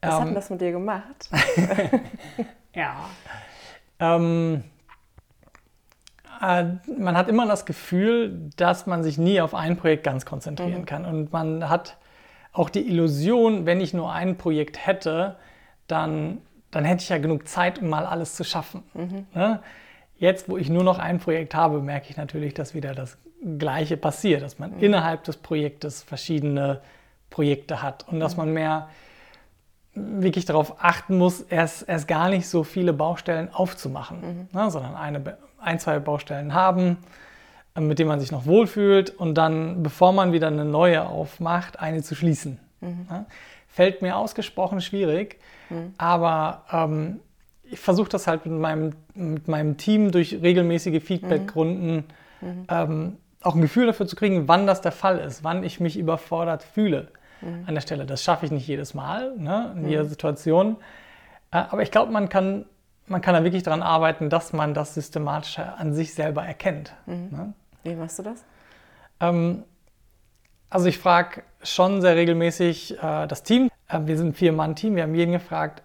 Was 0.00 0.14
ähm, 0.14 0.28
hat 0.28 0.36
das 0.36 0.50
mit 0.50 0.60
dir 0.60 0.72
gemacht? 0.72 1.28
ja. 2.74 2.96
Ähm, 3.98 4.64
äh, 6.42 6.64
man 6.98 7.16
hat 7.16 7.28
immer 7.28 7.46
das 7.46 7.66
Gefühl, 7.66 8.50
dass 8.56 8.86
man 8.86 9.02
sich 9.02 9.18
nie 9.18 9.40
auf 9.40 9.54
ein 9.54 9.76
Projekt 9.76 10.04
ganz 10.04 10.26
konzentrieren 10.26 10.82
mhm. 10.82 10.86
kann. 10.86 11.04
Und 11.04 11.32
man 11.32 11.68
hat 11.68 11.96
auch 12.52 12.70
die 12.70 12.88
Illusion, 12.88 13.66
wenn 13.66 13.80
ich 13.80 13.94
nur 13.94 14.12
ein 14.12 14.36
Projekt 14.36 14.86
hätte, 14.86 15.36
dann, 15.86 16.38
dann 16.70 16.84
hätte 16.84 17.02
ich 17.02 17.08
ja 17.08 17.18
genug 17.18 17.48
Zeit, 17.48 17.80
um 17.80 17.88
mal 17.88 18.06
alles 18.06 18.34
zu 18.34 18.44
schaffen. 18.44 18.82
Mhm. 18.94 19.26
Ne? 19.34 19.60
Jetzt, 20.18 20.48
wo 20.48 20.56
ich 20.56 20.70
nur 20.70 20.82
noch 20.82 20.98
ein 20.98 21.18
Projekt 21.18 21.54
habe, 21.54 21.80
merke 21.80 22.10
ich 22.10 22.16
natürlich, 22.16 22.54
dass 22.54 22.74
wieder 22.74 22.94
das 22.94 23.18
Gleiche 23.58 23.96
passiert, 23.96 24.42
dass 24.42 24.58
man 24.58 24.72
mhm. 24.72 24.82
innerhalb 24.82 25.24
des 25.24 25.36
Projektes 25.36 26.02
verschiedene 26.02 26.80
Projekte 27.28 27.82
hat 27.82 28.06
und 28.08 28.20
dass 28.20 28.36
mhm. 28.36 28.42
man 28.42 28.52
mehr 28.54 28.88
wirklich 29.96 30.44
darauf 30.44 30.76
achten 30.82 31.18
muss, 31.18 31.40
erst, 31.40 31.88
erst 31.88 32.06
gar 32.06 32.28
nicht 32.28 32.48
so 32.48 32.64
viele 32.64 32.92
Baustellen 32.92 33.52
aufzumachen, 33.52 34.48
mhm. 34.52 34.58
ne, 34.58 34.70
sondern 34.70 34.94
eine, 34.94 35.38
ein, 35.58 35.78
zwei 35.78 35.98
Baustellen 35.98 36.54
haben, 36.54 36.98
äh, 37.74 37.80
mit 37.80 37.98
denen 37.98 38.08
man 38.08 38.20
sich 38.20 38.30
noch 38.30 38.46
wohlfühlt 38.46 39.10
und 39.10 39.34
dann, 39.34 39.82
bevor 39.82 40.12
man 40.12 40.32
wieder 40.32 40.48
eine 40.48 40.64
neue 40.64 41.06
aufmacht, 41.06 41.80
eine 41.80 42.02
zu 42.02 42.14
schließen. 42.14 42.58
Mhm. 42.80 43.06
Ne? 43.10 43.26
Fällt 43.68 44.02
mir 44.02 44.16
ausgesprochen 44.16 44.80
schwierig, 44.80 45.40
mhm. 45.70 45.94
aber 45.98 46.62
ähm, 46.70 47.20
ich 47.64 47.80
versuche 47.80 48.08
das 48.08 48.26
halt 48.26 48.46
mit 48.46 48.58
meinem, 48.58 48.92
mit 49.14 49.48
meinem 49.48 49.76
Team 49.76 50.12
durch 50.12 50.38
regelmäßige 50.40 51.02
Feedbackrunden 51.02 52.04
mhm. 52.40 52.64
ähm, 52.68 53.16
auch 53.42 53.54
ein 53.54 53.60
Gefühl 53.60 53.86
dafür 53.86 54.06
zu 54.06 54.16
kriegen, 54.16 54.48
wann 54.48 54.66
das 54.66 54.80
der 54.80 54.92
Fall 54.92 55.18
ist, 55.18 55.44
wann 55.44 55.62
ich 55.62 55.80
mich 55.80 55.96
überfordert 55.96 56.62
fühle. 56.62 57.08
Mhm. 57.40 57.64
an 57.66 57.74
der 57.74 57.80
Stelle. 57.80 58.06
Das 58.06 58.22
schaffe 58.22 58.46
ich 58.46 58.52
nicht 58.52 58.66
jedes 58.66 58.94
Mal, 58.94 59.36
ne, 59.36 59.74
in 59.76 59.88
jeder 59.88 60.04
Situation. 60.04 60.76
Äh, 61.50 61.58
aber 61.70 61.82
ich 61.82 61.90
glaube, 61.90 62.12
man 62.12 62.28
kann, 62.28 62.66
man 63.06 63.20
kann 63.20 63.34
da 63.34 63.44
wirklich 63.44 63.62
daran 63.62 63.82
arbeiten, 63.82 64.30
dass 64.30 64.52
man 64.52 64.74
das 64.74 64.94
Systematische 64.94 65.74
an 65.74 65.92
sich 65.92 66.14
selber 66.14 66.44
erkennt. 66.44 66.94
Ne? 67.06 67.52
Wie 67.82 67.94
machst 67.94 68.18
du 68.18 68.22
das? 68.22 68.44
Ähm, 69.20 69.64
also 70.68 70.86
ich 70.86 70.98
frage 70.98 71.42
schon 71.62 72.00
sehr 72.00 72.16
regelmäßig 72.16 72.98
äh, 73.02 73.26
das 73.26 73.42
Team. 73.42 73.70
Äh, 73.88 74.00
wir 74.04 74.16
sind 74.16 74.28
ein 74.28 74.34
Vier-Mann-Team. 74.34 74.96
Wir 74.96 75.04
haben 75.04 75.14
jeden 75.14 75.32
gefragt, 75.32 75.82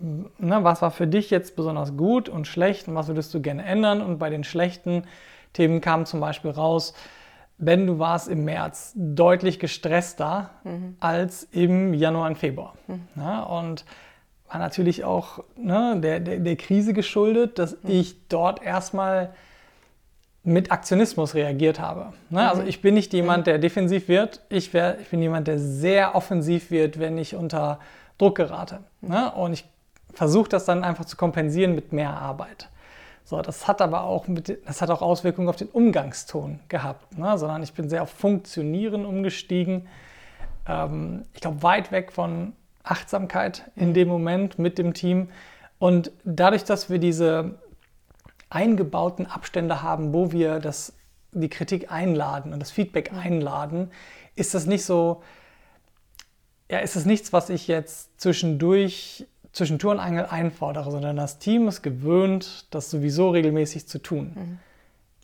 ne, 0.00 0.64
was 0.64 0.82
war 0.82 0.90
für 0.90 1.06
dich 1.06 1.30
jetzt 1.30 1.56
besonders 1.56 1.96
gut 1.96 2.28
und 2.28 2.46
schlecht 2.46 2.88
und 2.88 2.94
was 2.94 3.08
würdest 3.08 3.32
du 3.34 3.40
gerne 3.40 3.64
ändern? 3.64 4.00
Und 4.00 4.18
bei 4.18 4.30
den 4.30 4.44
schlechten 4.44 5.04
Themen 5.52 5.80
kam 5.80 6.06
zum 6.06 6.20
Beispiel 6.20 6.50
raus, 6.50 6.94
wenn 7.64 7.86
du 7.86 8.00
warst 8.00 8.28
im 8.28 8.44
März 8.44 8.92
deutlich 8.96 9.60
gestresster 9.60 10.50
mhm. 10.64 10.96
als 10.98 11.44
im 11.52 11.94
Januar 11.94 12.26
und 12.26 12.36
Februar. 12.36 12.74
Mhm. 12.88 13.02
Ja, 13.14 13.44
und 13.44 13.84
war 14.50 14.58
natürlich 14.58 15.04
auch 15.04 15.44
ne, 15.56 15.96
der, 16.00 16.18
der, 16.18 16.40
der, 16.40 16.56
Krise 16.56 16.92
geschuldet, 16.92 17.60
dass 17.60 17.72
mhm. 17.82 17.90
ich 17.90 18.28
dort 18.28 18.62
erstmal 18.62 19.32
mit 20.42 20.72
Aktionismus 20.72 21.36
reagiert 21.36 21.78
habe. 21.78 22.12
Ne? 22.30 22.48
Also 22.48 22.62
mhm. 22.62 22.68
ich 22.68 22.82
bin 22.82 22.94
nicht 22.94 23.12
jemand, 23.12 23.42
mhm. 23.42 23.44
der 23.44 23.58
defensiv 23.58 24.08
wird. 24.08 24.40
Ich, 24.48 24.74
wär, 24.74 24.98
ich 24.98 25.08
bin 25.08 25.22
jemand, 25.22 25.46
der 25.46 25.60
sehr 25.60 26.16
offensiv 26.16 26.72
wird, 26.72 26.98
wenn 26.98 27.16
ich 27.16 27.36
unter 27.36 27.78
Druck 28.18 28.34
gerate. 28.34 28.80
Ne? 29.02 29.30
Und 29.30 29.52
ich 29.52 29.64
versuche 30.12 30.48
das 30.48 30.64
dann 30.64 30.82
einfach 30.82 31.04
zu 31.04 31.16
kompensieren 31.16 31.76
mit 31.76 31.92
mehr 31.92 32.10
Arbeit. 32.10 32.68
So, 33.24 33.40
das 33.40 33.68
hat 33.68 33.80
aber 33.80 34.02
auch, 34.02 34.28
mit, 34.28 34.58
das 34.66 34.82
hat 34.82 34.90
auch 34.90 35.02
Auswirkungen 35.02 35.48
auf 35.48 35.56
den 35.56 35.68
Umgangston 35.68 36.60
gehabt, 36.68 37.16
ne? 37.16 37.38
sondern 37.38 37.62
ich 37.62 37.72
bin 37.72 37.88
sehr 37.88 38.02
auf 38.02 38.10
Funktionieren 38.10 39.06
umgestiegen. 39.06 39.88
Ähm, 40.66 41.24
ich 41.32 41.40
glaube, 41.40 41.62
weit 41.62 41.92
weg 41.92 42.12
von 42.12 42.52
Achtsamkeit 42.82 43.70
in 43.76 43.90
mhm. 43.90 43.94
dem 43.94 44.08
Moment 44.08 44.58
mit 44.58 44.78
dem 44.78 44.92
Team. 44.92 45.28
Und 45.78 46.12
dadurch, 46.24 46.64
dass 46.64 46.90
wir 46.90 46.98
diese 46.98 47.58
eingebauten 48.50 49.26
Abstände 49.26 49.82
haben, 49.82 50.12
wo 50.12 50.32
wir 50.32 50.58
das, 50.58 50.92
die 51.32 51.48
Kritik 51.48 51.90
einladen 51.90 52.52
und 52.52 52.60
das 52.60 52.70
Feedback 52.70 53.12
einladen, 53.12 53.90
ist 54.34 54.54
das 54.54 54.66
nicht 54.66 54.84
so, 54.84 55.22
ja, 56.70 56.78
ist 56.78 56.96
es 56.96 57.04
nichts, 57.04 57.32
was 57.32 57.50
ich 57.50 57.66
jetzt 57.68 58.20
zwischendurch 58.20 59.26
zwischen 59.52 59.78
Tür 59.78 59.90
und 59.90 60.00
Angel 60.00 60.26
einfordere, 60.26 60.90
sondern 60.90 61.16
das 61.16 61.38
Team 61.38 61.68
ist 61.68 61.82
gewöhnt, 61.82 62.66
das 62.74 62.90
sowieso 62.90 63.30
regelmäßig 63.30 63.86
zu 63.86 63.98
tun. 63.98 64.32
Mhm. 64.34 64.58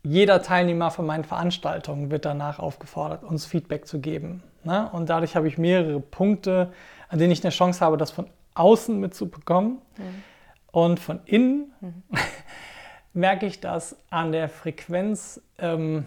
Jeder 0.03 0.43
Teilnehmer 0.43 0.91
von 0.91 1.07
meinen 1.07 1.25
Veranstaltungen 1.25 2.11
wird 2.11 2.25
danach 2.25 2.59
aufgefordert, 2.59 3.25
uns 3.25 3.47
Feedback 3.47 3.87
zu 3.87 4.01
geben. 4.01 4.43
Ne? 4.65 4.89
Und 4.93 5.09
dadurch 5.09 5.35
habe 5.35 5.49
ich 5.49 5.59
mehrere 5.59 6.01
Punkte, 6.01 6.73
an 7.09 7.19
denen 7.19 7.33
ich 7.33 7.43
eine 7.43 7.51
Chance 7.51 7.85
habe, 7.85 7.97
das 7.97 8.11
von 8.11 8.27
außen 8.55 8.99
mitzubekommen. 8.99 9.79
Mhm. 9.97 10.23
Und 10.71 11.01
von 11.01 11.21
innen 11.25 11.73
mhm. 11.81 12.03
merke 13.13 13.47
ich 13.47 13.61
das 13.61 13.97
an 14.11 14.33
der 14.33 14.49
Frequenz, 14.49 15.41
ähm, 15.59 16.07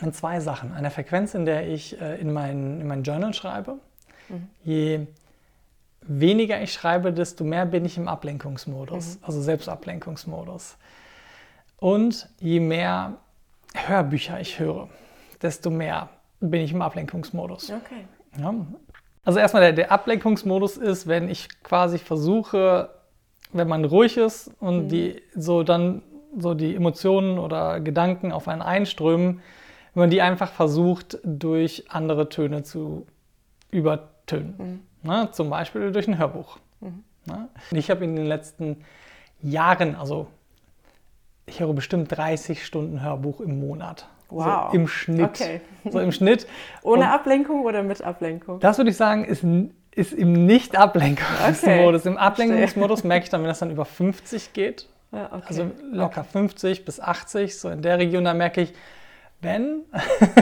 an 0.00 0.12
zwei 0.12 0.40
Sachen. 0.40 0.72
An 0.72 0.82
der 0.82 0.90
Frequenz, 0.90 1.34
in 1.34 1.46
der 1.46 1.68
ich 1.68 2.00
äh, 2.00 2.20
in, 2.20 2.32
mein, 2.32 2.80
in 2.80 2.86
mein 2.86 3.04
Journal 3.04 3.32
schreibe. 3.32 3.78
Mhm. 4.28 4.48
Je 4.64 5.06
weniger 6.08 6.60
ich 6.62 6.72
schreibe, 6.72 7.12
desto 7.12 7.44
mehr 7.44 7.66
bin 7.66 7.84
ich 7.84 7.96
im 7.96 8.08
Ablenkungsmodus, 8.08 9.16
mhm. 9.16 9.24
also 9.24 9.40
Selbstablenkungsmodus. 9.40 10.76
Und 11.76 12.28
je 12.40 12.60
mehr 12.60 13.18
Hörbücher 13.74 14.40
ich 14.40 14.58
höre, 14.58 14.88
desto 15.40 15.70
mehr 15.70 16.08
bin 16.40 16.62
ich 16.62 16.72
im 16.72 16.82
Ablenkungsmodus. 16.82 17.70
Okay. 17.70 18.06
Ja. 18.40 18.54
Also 19.24 19.38
erstmal 19.38 19.62
der, 19.62 19.72
der, 19.72 19.92
Ablenkungsmodus 19.92 20.76
ist, 20.76 21.06
wenn 21.06 21.28
ich 21.28 21.48
quasi 21.62 21.98
versuche, 21.98 22.90
wenn 23.52 23.68
man 23.68 23.84
ruhig 23.84 24.16
ist 24.16 24.50
und 24.60 24.84
mhm. 24.84 24.88
die 24.88 25.22
so 25.34 25.62
dann 25.62 26.02
so 26.36 26.54
die 26.54 26.74
Emotionen 26.74 27.38
oder 27.38 27.80
Gedanken 27.80 28.32
auf 28.32 28.48
einen 28.48 28.62
einströmen, 28.62 29.40
wenn 29.94 30.02
man 30.02 30.10
die 30.10 30.22
einfach 30.22 30.52
versucht, 30.52 31.18
durch 31.24 31.90
andere 31.90 32.28
Töne 32.28 32.62
zu 32.62 33.06
übertönen. 34.28 34.54
Mhm. 34.58 34.80
Na, 35.02 35.32
zum 35.32 35.50
Beispiel 35.50 35.92
durch 35.92 36.08
ein 36.08 36.18
Hörbuch. 36.18 36.58
Mhm. 36.80 37.04
Na, 37.26 37.48
ich 37.70 37.90
habe 37.90 38.04
in 38.04 38.16
den 38.16 38.26
letzten 38.26 38.84
Jahren, 39.40 39.94
also 39.94 40.28
ich 41.46 41.60
höre 41.60 41.72
bestimmt 41.72 42.16
30 42.16 42.64
Stunden 42.64 43.02
Hörbuch 43.02 43.40
im 43.40 43.60
Monat. 43.60 44.08
Wow. 44.30 44.70
So 44.70 44.76
im 44.76 44.88
Schnitt. 44.88 45.40
Okay. 45.40 45.60
So 45.90 46.00
im 46.00 46.12
Schnitt. 46.12 46.46
Ohne 46.82 47.04
Und 47.04 47.08
Ablenkung 47.08 47.64
oder 47.64 47.82
mit 47.82 48.02
Ablenkung? 48.02 48.60
Das 48.60 48.76
würde 48.76 48.90
ich 48.90 48.96
sagen, 48.96 49.24
ist, 49.24 49.42
ist 49.92 50.12
im 50.12 50.46
Nicht-Ablenkungsmodus. 50.46 52.02
Okay. 52.02 52.08
Im 52.08 52.18
Ablenkungsmodus 52.18 53.04
merke 53.04 53.24
ich 53.24 53.30
dann, 53.30 53.40
wenn 53.40 53.48
das 53.48 53.60
dann 53.60 53.70
über 53.70 53.86
50 53.86 54.52
geht. 54.52 54.86
Ja, 55.12 55.32
okay. 55.32 55.44
Also 55.46 55.70
locker 55.90 56.20
okay. 56.20 56.30
50 56.32 56.84
bis 56.84 57.00
80, 57.00 57.58
so 57.58 57.70
in 57.70 57.80
der 57.80 57.98
Region, 57.98 58.24
da 58.24 58.34
merke 58.34 58.60
ich, 58.60 58.74
wenn, 59.40 59.84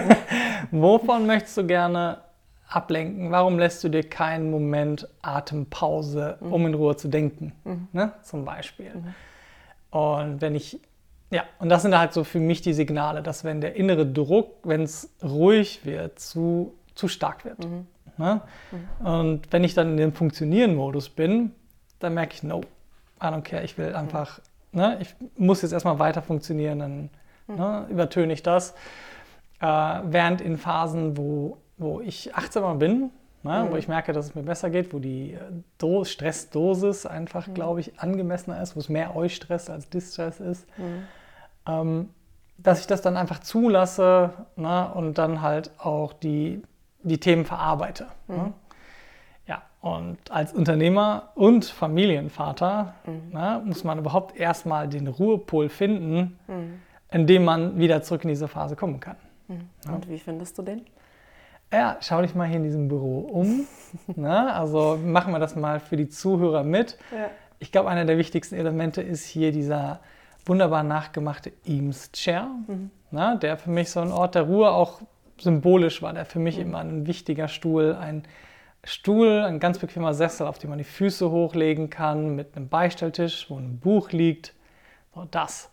wovon 0.73 1.26
möchtest 1.26 1.57
du 1.59 1.66
gerne 1.66 2.19
ablenken? 2.68 3.30
Warum 3.30 3.58
lässt 3.58 3.82
du 3.85 3.88
dir 3.88 4.02
keinen 4.02 4.50
Moment 4.50 5.08
Atempause, 5.23 6.38
mhm. 6.40 6.52
um 6.52 6.66
in 6.66 6.75
Ruhe 6.75 6.96
zu 6.96 7.08
denken? 7.08 7.52
Mhm. 7.64 7.88
Ne? 7.92 8.12
Zum 8.23 8.44
Beispiel. 8.44 8.92
Mhm. 8.94 9.14
Und 9.99 10.40
wenn 10.40 10.54
ich, 10.54 10.80
ja, 11.30 11.44
und 11.58 11.68
das 11.68 11.82
sind 11.82 11.96
halt 11.96 12.12
so 12.12 12.25
für 12.25 12.40
mich 12.40 12.62
die 12.62 12.73
Signale, 12.73 13.23
dass 13.23 13.44
wenn 13.44 13.61
der 13.61 13.76
innere 13.76 14.06
Druck, 14.06 14.58
wenn 14.64 14.82
es 14.82 15.14
ruhig 15.23 15.85
wird, 15.85 16.18
zu, 16.18 16.75
zu 16.94 17.08
stark 17.08 17.44
wird. 17.44 17.64
Mhm. 17.64 17.87
Ne? 18.18 18.40
Mhm. 18.70 19.06
Und 19.06 19.52
wenn 19.52 19.64
ich 19.64 19.75
dann 19.75 19.90
in 19.90 19.96
dem 19.96 20.12
Funktionieren-Modus 20.12 21.11
bin, 21.11 21.52
dann 21.99 22.14
merke 22.14 22.35
ich, 22.35 22.42
no, 22.42 22.61
I 23.23 23.26
don't 23.26 23.42
care, 23.42 23.62
ich 23.62 23.78
will 23.78 23.90
mhm. 23.90 23.96
einfach, 23.96 24.40
ne, 24.73 24.99
ich 25.00 25.14
muss 25.37 25.62
jetzt 25.62 25.73
erstmal 25.73 25.99
weiter 25.99 26.23
funktionieren, 26.23 26.78
dann 26.78 27.11
ne, 27.46 27.87
übertöne 27.88 28.32
ich 28.32 28.42
das. 28.42 28.75
Äh, 29.61 29.66
während 29.66 30.40
in 30.40 30.58
Phasen, 30.58 31.16
wo 31.16 31.58
wo 31.78 32.00
ich 32.00 32.35
achtsamer 32.35 32.75
bin, 32.75 33.11
ne, 33.42 33.64
mhm. 33.64 33.73
wo 33.73 33.76
ich 33.76 33.88
merke, 33.88 34.12
dass 34.12 34.26
es 34.26 34.35
mir 34.35 34.42
besser 34.42 34.71
geht, 34.71 34.92
wo 34.92 34.99
die 34.99 35.35
äh, 35.35 35.40
Do 35.78 36.04
Stressdosis 36.04 37.06
einfach, 37.06 37.47
mhm. 37.47 37.54
glaube 37.54 37.80
ich, 37.80 37.99
angemessener 38.00 38.61
ist, 38.62 38.76
wo 38.76 38.80
es 38.80 38.88
mehr 38.88 39.16
Eustress 39.16 39.71
als 39.71 39.88
Distress 39.88 40.40
ist, 40.40 40.66
mhm. 40.78 41.02
ähm, 41.66 42.09
dass 42.59 42.80
ich 42.80 42.87
das 42.87 43.02
dann 43.02 43.16
einfach 43.16 43.40
zulasse 43.40 44.33
ne, 44.56 44.90
und 44.95 45.18
dann 45.18 45.42
halt 45.42 45.71
auch 45.78 46.12
die, 46.12 46.62
die 47.02 47.18
Themen 47.18 47.45
verarbeite. 47.45 48.06
Ne? 48.28 48.37
Mhm. 48.37 48.54
Ja, 49.47 49.62
und 49.80 50.30
als 50.30 50.52
Unternehmer 50.54 51.30
und 51.35 51.66
Familienvater 51.66 52.95
mhm. 53.04 53.33
ne, 53.33 53.62
muss 53.64 53.85
man 53.85 53.99
überhaupt 53.99 54.37
erstmal 54.37 54.88
den 54.88 55.06
Ruhepol 55.06 55.68
finden, 55.68 56.38
mhm. 56.49 56.80
in 57.11 57.26
dem 57.26 57.45
man 57.45 57.78
wieder 57.78 58.02
zurück 58.02 58.25
in 58.25 58.28
diese 58.28 58.49
Phase 58.49 58.76
kommen 58.76 59.00
kann. 59.00 59.16
Und 59.87 60.09
wie 60.09 60.18
findest 60.18 60.59
du 60.59 60.62
den? 60.62 60.87
Ja, 61.73 61.96
schau 62.00 62.23
dich 62.23 62.35
mal 62.35 62.46
hier 62.46 62.56
in 62.56 62.64
diesem 62.64 62.88
Büro 62.88 63.20
um. 63.20 63.66
Na, 64.14 64.44
ne? 64.44 64.54
also 64.54 64.99
machen 65.02 65.32
wir 65.32 65.38
das 65.38 65.56
mal 65.56 65.80
für 65.80 65.96
die 65.96 66.08
Zuhörer 66.08 66.62
mit. 66.62 66.96
Ja. 67.12 67.30
Ich 67.58 67.73
glaube, 67.73 67.88
einer 67.88 68.04
der 68.04 68.18
wichtigsten 68.18 68.54
Elemente 68.54 69.02
ist 69.02 69.25
hier 69.25 69.50
dieser 69.50 70.00
wunderbar 70.44 70.85
nachgemachte 70.85 71.52
Eames 71.64 72.12
Chair, 72.12 72.49
mhm. 72.66 72.90
na, 73.11 73.35
ne? 73.35 73.40
der 73.40 73.56
für 73.58 73.70
mich 73.70 73.90
so 73.90 74.00
ein 74.00 74.12
Ort 74.12 74.37
der 74.37 74.42
Ruhe 74.42 74.70
auch 74.70 75.00
symbolisch 75.38 76.02
war, 76.02 76.12
der 76.12 76.25
für 76.25 76.38
mich 76.38 76.56
mhm. 76.56 76.62
immer 76.62 76.78
ein 76.78 77.06
wichtiger 77.06 77.49
Stuhl, 77.49 77.94
ein 77.94 78.23
Stuhl, 78.85 79.42
ein 79.42 79.58
ganz 79.58 79.78
bequemer 79.78 80.14
Sessel, 80.14 80.46
auf 80.46 80.58
dem 80.58 80.70
man 80.70 80.78
die 80.78 80.85
Füße 80.85 81.28
hochlegen 81.30 81.90
kann, 81.90 82.37
mit 82.37 82.56
einem 82.56 82.68
Beistelltisch, 82.68 83.50
wo 83.50 83.58
ein 83.58 83.80
Buch 83.80 84.12
liegt. 84.12 84.54
So 85.12 85.26
das. 85.28 85.70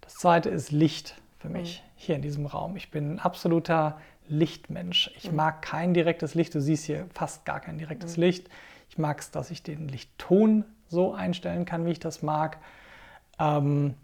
Das 0.00 0.14
zweite 0.14 0.50
ist 0.50 0.72
Licht 0.72 1.14
für 1.38 1.48
mich 1.48 1.84
mhm. 1.84 1.90
hier 1.94 2.16
in 2.16 2.22
diesem 2.22 2.46
Raum. 2.46 2.76
Ich 2.76 2.90
bin 2.90 3.14
ein 3.14 3.18
absoluter 3.20 4.00
Lichtmensch. 4.28 5.10
Ich 5.16 5.30
mhm. 5.30 5.36
mag 5.36 5.62
kein 5.62 5.94
direktes 5.94 6.34
Licht. 6.34 6.54
Du 6.54 6.60
siehst 6.60 6.84
hier 6.84 7.06
fast 7.14 7.44
gar 7.44 7.60
kein 7.60 7.78
direktes 7.78 8.16
mhm. 8.16 8.24
Licht. 8.24 8.48
Ich 8.88 8.98
mag 8.98 9.20
es, 9.20 9.30
dass 9.30 9.50
ich 9.50 9.62
den 9.62 9.88
Lichtton 9.88 10.64
so 10.88 11.12
einstellen 11.12 11.64
kann, 11.64 11.84
wie 11.86 11.90
ich 11.90 12.00
das 12.00 12.22
mag. 12.22 12.58
Ähm, 13.38 13.94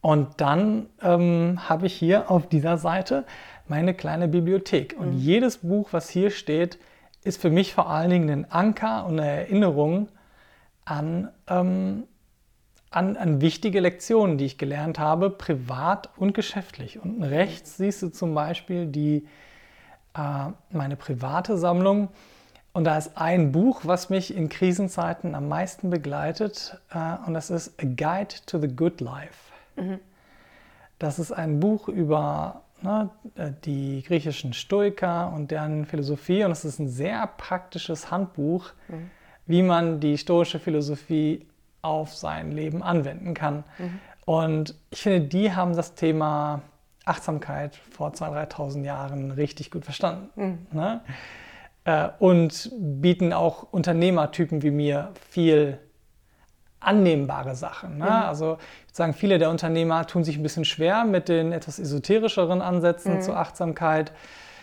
und 0.00 0.40
dann 0.40 0.86
ähm, 1.02 1.68
habe 1.68 1.86
ich 1.86 1.94
hier 1.94 2.30
auf 2.30 2.48
dieser 2.48 2.78
Seite 2.78 3.24
meine 3.66 3.94
kleine 3.94 4.28
Bibliothek. 4.28 4.94
Und 4.98 5.14
mhm. 5.14 5.18
jedes 5.18 5.58
Buch, 5.58 5.88
was 5.92 6.08
hier 6.10 6.30
steht, 6.30 6.78
ist 7.22 7.40
für 7.40 7.50
mich 7.50 7.74
vor 7.74 7.88
allen 7.88 8.10
Dingen 8.10 8.30
ein 8.30 8.50
Anker 8.50 9.06
und 9.06 9.18
eine 9.18 9.30
Erinnerung 9.30 10.08
an 10.84 11.30
ähm, 11.48 12.04
an, 12.94 13.16
an, 13.16 13.40
wichtige 13.40 13.80
Lektionen, 13.80 14.38
die 14.38 14.44
ich 14.44 14.58
gelernt 14.58 14.98
habe, 14.98 15.30
privat 15.30 16.10
und 16.16 16.32
geschäftlich. 16.32 17.00
Unten 17.02 17.24
rechts 17.24 17.76
siehst 17.76 18.02
du 18.02 18.08
zum 18.08 18.34
Beispiel 18.34 18.86
die, 18.86 19.26
äh, 20.16 20.50
meine 20.70 20.96
private 20.96 21.58
Sammlung. 21.58 22.08
Und 22.72 22.84
da 22.84 22.96
ist 22.96 23.16
ein 23.16 23.52
Buch, 23.52 23.82
was 23.84 24.10
mich 24.10 24.34
in 24.34 24.48
Krisenzeiten 24.48 25.34
am 25.34 25.48
meisten 25.48 25.90
begleitet. 25.90 26.80
Äh, 26.90 27.16
und 27.26 27.34
das 27.34 27.50
ist 27.50 27.80
A 27.80 27.84
Guide 27.84 28.34
to 28.46 28.58
the 28.58 28.68
Good 28.68 29.00
Life. 29.00 29.52
Mhm. 29.76 29.98
Das 30.98 31.18
ist 31.18 31.32
ein 31.32 31.58
Buch 31.60 31.88
über 31.88 32.62
ne, 32.80 33.10
äh, 33.34 33.50
die 33.64 34.04
griechischen 34.06 34.52
Stoiker 34.52 35.32
und 35.34 35.50
deren 35.50 35.84
Philosophie. 35.84 36.44
Und 36.44 36.52
es 36.52 36.64
ist 36.64 36.78
ein 36.78 36.88
sehr 36.88 37.26
praktisches 37.26 38.12
Handbuch, 38.12 38.70
mhm. 38.86 39.10
wie 39.46 39.62
man 39.62 39.98
die 39.98 40.16
stoische 40.16 40.60
Philosophie 40.60 41.46
auf 41.84 42.14
sein 42.14 42.52
Leben 42.52 42.82
anwenden 42.82 43.34
kann. 43.34 43.64
Mhm. 43.78 44.00
Und 44.24 44.74
ich 44.90 45.02
finde, 45.02 45.20
die 45.20 45.54
haben 45.54 45.76
das 45.76 45.94
Thema 45.94 46.62
Achtsamkeit 47.04 47.76
vor 47.76 48.10
2.000, 48.10 48.50
3.000 48.50 48.84
Jahren 48.84 49.30
richtig 49.30 49.70
gut 49.70 49.84
verstanden. 49.84 50.28
Mhm. 50.72 50.78
Ne? 50.78 51.00
Äh, 51.84 52.08
und 52.18 52.70
bieten 52.78 53.32
auch 53.32 53.64
Unternehmertypen 53.70 54.62
wie 54.62 54.70
mir 54.70 55.12
viel 55.30 55.78
annehmbare 56.80 57.54
Sachen. 57.54 57.98
Ne? 57.98 58.04
Mhm. 58.04 58.10
Also 58.10 58.58
ich 58.88 58.96
sagen, 58.96 59.12
viele 59.14 59.38
der 59.38 59.50
Unternehmer 59.50 60.06
tun 60.06 60.24
sich 60.24 60.36
ein 60.36 60.42
bisschen 60.42 60.64
schwer 60.64 61.04
mit 61.04 61.28
den 61.28 61.52
etwas 61.52 61.78
esoterischeren 61.78 62.62
Ansätzen 62.62 63.16
mhm. 63.16 63.22
zur 63.22 63.36
Achtsamkeit. 63.36 64.12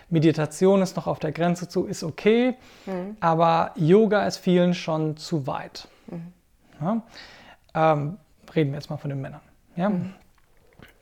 Meditation 0.09 0.81
ist 0.81 0.97
noch 0.97 1.07
auf 1.07 1.19
der 1.19 1.31
Grenze 1.31 1.69
zu, 1.69 1.85
ist 1.85 2.03
okay, 2.03 2.55
mhm. 2.85 3.15
aber 3.19 3.71
Yoga 3.75 4.25
ist 4.25 4.37
vielen 4.37 4.73
schon 4.73 5.15
zu 5.15 5.47
weit. 5.47 5.87
Ja? 6.81 7.01
Ähm, 7.73 8.17
reden 8.53 8.71
wir 8.71 8.79
jetzt 8.79 8.89
mal 8.89 8.97
von 8.97 9.09
den 9.09 9.21
Männern. 9.21 9.41
Ja? 9.75 9.89
Mhm. 9.89 10.13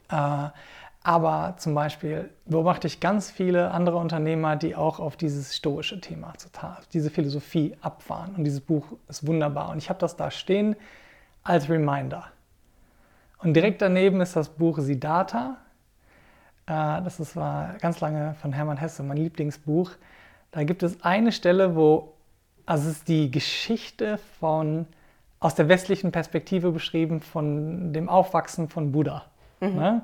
Äh, 0.10 0.50
aber 1.02 1.56
zum 1.58 1.74
Beispiel 1.76 2.30
beobachte 2.46 2.88
ich 2.88 3.00
ganz 3.00 3.32
viele 3.32 3.72
andere 3.72 3.98
Unternehmer, 3.98 4.58
die 4.58 4.76
auch 4.76 5.00
auf 5.00 5.16
dieses 5.16 5.56
stoische 5.56 6.02
Thema, 6.02 6.34
diese 6.94 7.10
Philosophie 7.10 7.76
abfahren. 7.82 8.36
Und 8.36 8.44
dieses 8.44 8.60
Buch 8.60 8.86
ist 9.08 9.26
wunderbar. 9.26 9.70
Und 9.70 9.78
ich 9.78 9.90
habe 9.90 10.00
das 10.00 10.18
da 10.18 10.30
stehen 10.30 10.76
als 11.44 11.70
Reminder. 11.70 12.26
Und 13.40 13.54
direkt 13.54 13.82
daneben 13.82 14.20
ist 14.20 14.36
das 14.36 14.50
Buch 14.50 14.80
Siddhartha. 14.80 15.58
Äh, 16.66 17.02
das 17.02 17.20
ist, 17.20 17.36
war 17.36 17.76
ganz 17.80 18.02
lange 18.02 18.36
von 18.36 18.52
Hermann 18.52 18.78
Hesse, 18.78 19.02
mein 19.02 19.18
Lieblingsbuch. 19.18 19.92
Da 20.52 20.64
gibt 20.64 20.84
es 20.84 21.02
eine 21.04 21.32
Stelle, 21.32 21.76
wo, 21.76 22.14
also 22.66 22.90
es 22.90 22.98
ist 22.98 23.08
die 23.08 23.32
Geschichte 23.32 24.20
von, 24.40 24.86
aus 25.40 25.56
der 25.56 25.70
westlichen 25.70 26.12
Perspektive 26.12 26.72
beschrieben, 26.72 27.22
von 27.22 27.94
dem 27.94 28.10
Aufwachsen 28.10 28.70
von 28.70 28.92
Buddha. 28.92 29.26
Mhm. 29.62 29.76
Ne? 29.76 30.02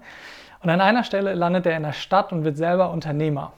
Und 0.62 0.70
an 0.70 0.82
einer 0.82 1.04
Stelle 1.04 1.34
landet 1.34 1.66
er 1.66 1.78
in 1.78 1.84
der 1.84 1.94
Stadt 1.94 2.32
und 2.32 2.44
wird 2.44 2.58
selber 2.58 2.92
Unternehmer. 2.92 3.54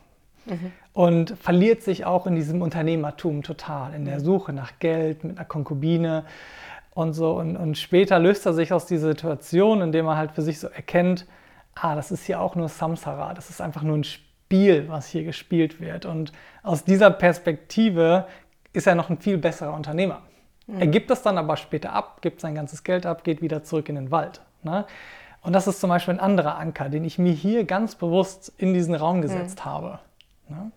Mhm. 0.45 0.71
Und 0.93 1.37
verliert 1.39 1.83
sich 1.83 2.05
auch 2.05 2.25
in 2.25 2.35
diesem 2.35 2.61
Unternehmertum 2.61 3.43
total, 3.43 3.93
in 3.93 4.05
der 4.05 4.19
Suche 4.19 4.53
nach 4.53 4.79
Geld, 4.79 5.23
mit 5.23 5.37
einer 5.37 5.45
Konkubine 5.45 6.25
und 6.93 7.13
so. 7.13 7.33
Und, 7.33 7.55
und 7.55 7.77
später 7.77 8.17
löst 8.17 8.45
er 8.45 8.53
sich 8.53 8.73
aus 8.73 8.87
dieser 8.87 9.09
Situation, 9.09 9.81
indem 9.81 10.07
er 10.07 10.17
halt 10.17 10.31
für 10.31 10.41
sich 10.41 10.59
so 10.59 10.67
erkennt, 10.67 11.27
ah, 11.75 11.95
das 11.95 12.11
ist 12.11 12.25
hier 12.25 12.41
auch 12.41 12.55
nur 12.55 12.69
Samsara, 12.69 13.33
das 13.33 13.49
ist 13.49 13.61
einfach 13.61 13.83
nur 13.83 13.97
ein 13.97 14.03
Spiel, 14.03 14.85
was 14.87 15.07
hier 15.07 15.23
gespielt 15.23 15.79
wird. 15.79 16.05
Und 16.05 16.31
aus 16.63 16.83
dieser 16.83 17.11
Perspektive 17.11 18.25
ist 18.73 18.87
er 18.87 18.95
noch 18.95 19.09
ein 19.09 19.19
viel 19.19 19.37
besserer 19.37 19.73
Unternehmer. 19.73 20.21
Mhm. 20.67 20.79
Er 20.79 20.87
gibt 20.87 21.09
das 21.09 21.21
dann 21.23 21.37
aber 21.37 21.57
später 21.57 21.93
ab, 21.93 22.21
gibt 22.21 22.41
sein 22.41 22.55
ganzes 22.55 22.83
Geld 22.83 23.05
ab, 23.05 23.23
geht 23.23 23.41
wieder 23.41 23.63
zurück 23.63 23.89
in 23.89 23.95
den 23.95 24.11
Wald. 24.11 24.41
Ne? 24.63 24.85
Und 25.41 25.53
das 25.53 25.67
ist 25.67 25.79
zum 25.79 25.89
Beispiel 25.89 26.15
ein 26.15 26.19
anderer 26.19 26.57
Anker, 26.57 26.89
den 26.89 27.03
ich 27.03 27.17
mir 27.17 27.31
hier 27.31 27.63
ganz 27.63 27.95
bewusst 27.95 28.51
in 28.57 28.73
diesen 28.73 28.95
Raum 28.95 29.21
gesetzt 29.21 29.59
mhm. 29.59 29.65
habe. 29.65 29.99
Ne? 30.49 30.71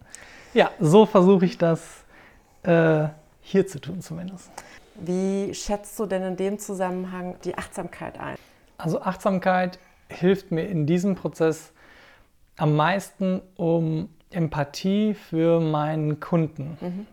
Ja, 0.54 0.70
so 0.78 1.06
versuche 1.06 1.44
ich 1.44 1.58
das 1.58 2.04
äh, 2.62 3.08
hier 3.40 3.66
zu 3.66 3.80
tun 3.80 4.00
zumindest. 4.00 4.50
Wie 4.94 5.54
schätzt 5.54 5.98
du 5.98 6.06
denn 6.06 6.22
in 6.22 6.36
dem 6.36 6.58
Zusammenhang 6.58 7.36
die 7.44 7.56
Achtsamkeit 7.56 8.18
ein? 8.18 8.36
Also 8.78 9.00
Achtsamkeit 9.00 9.78
hilft 10.08 10.50
mir 10.50 10.64
in 10.64 10.86
diesem 10.86 11.14
Prozess 11.14 11.72
am 12.56 12.76
meisten, 12.76 13.40
um 13.56 14.08
Empathie 14.30 15.14
für 15.14 15.60
meinen 15.60 16.20
Kunden 16.20 16.78
mhm. 16.80 17.06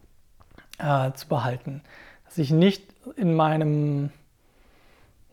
äh, 0.86 1.14
zu 1.14 1.28
behalten. 1.28 1.82
Dass 2.28 2.38
ich 2.38 2.52
nicht 2.52 2.84
in 3.16 3.34
meinem 3.34 4.12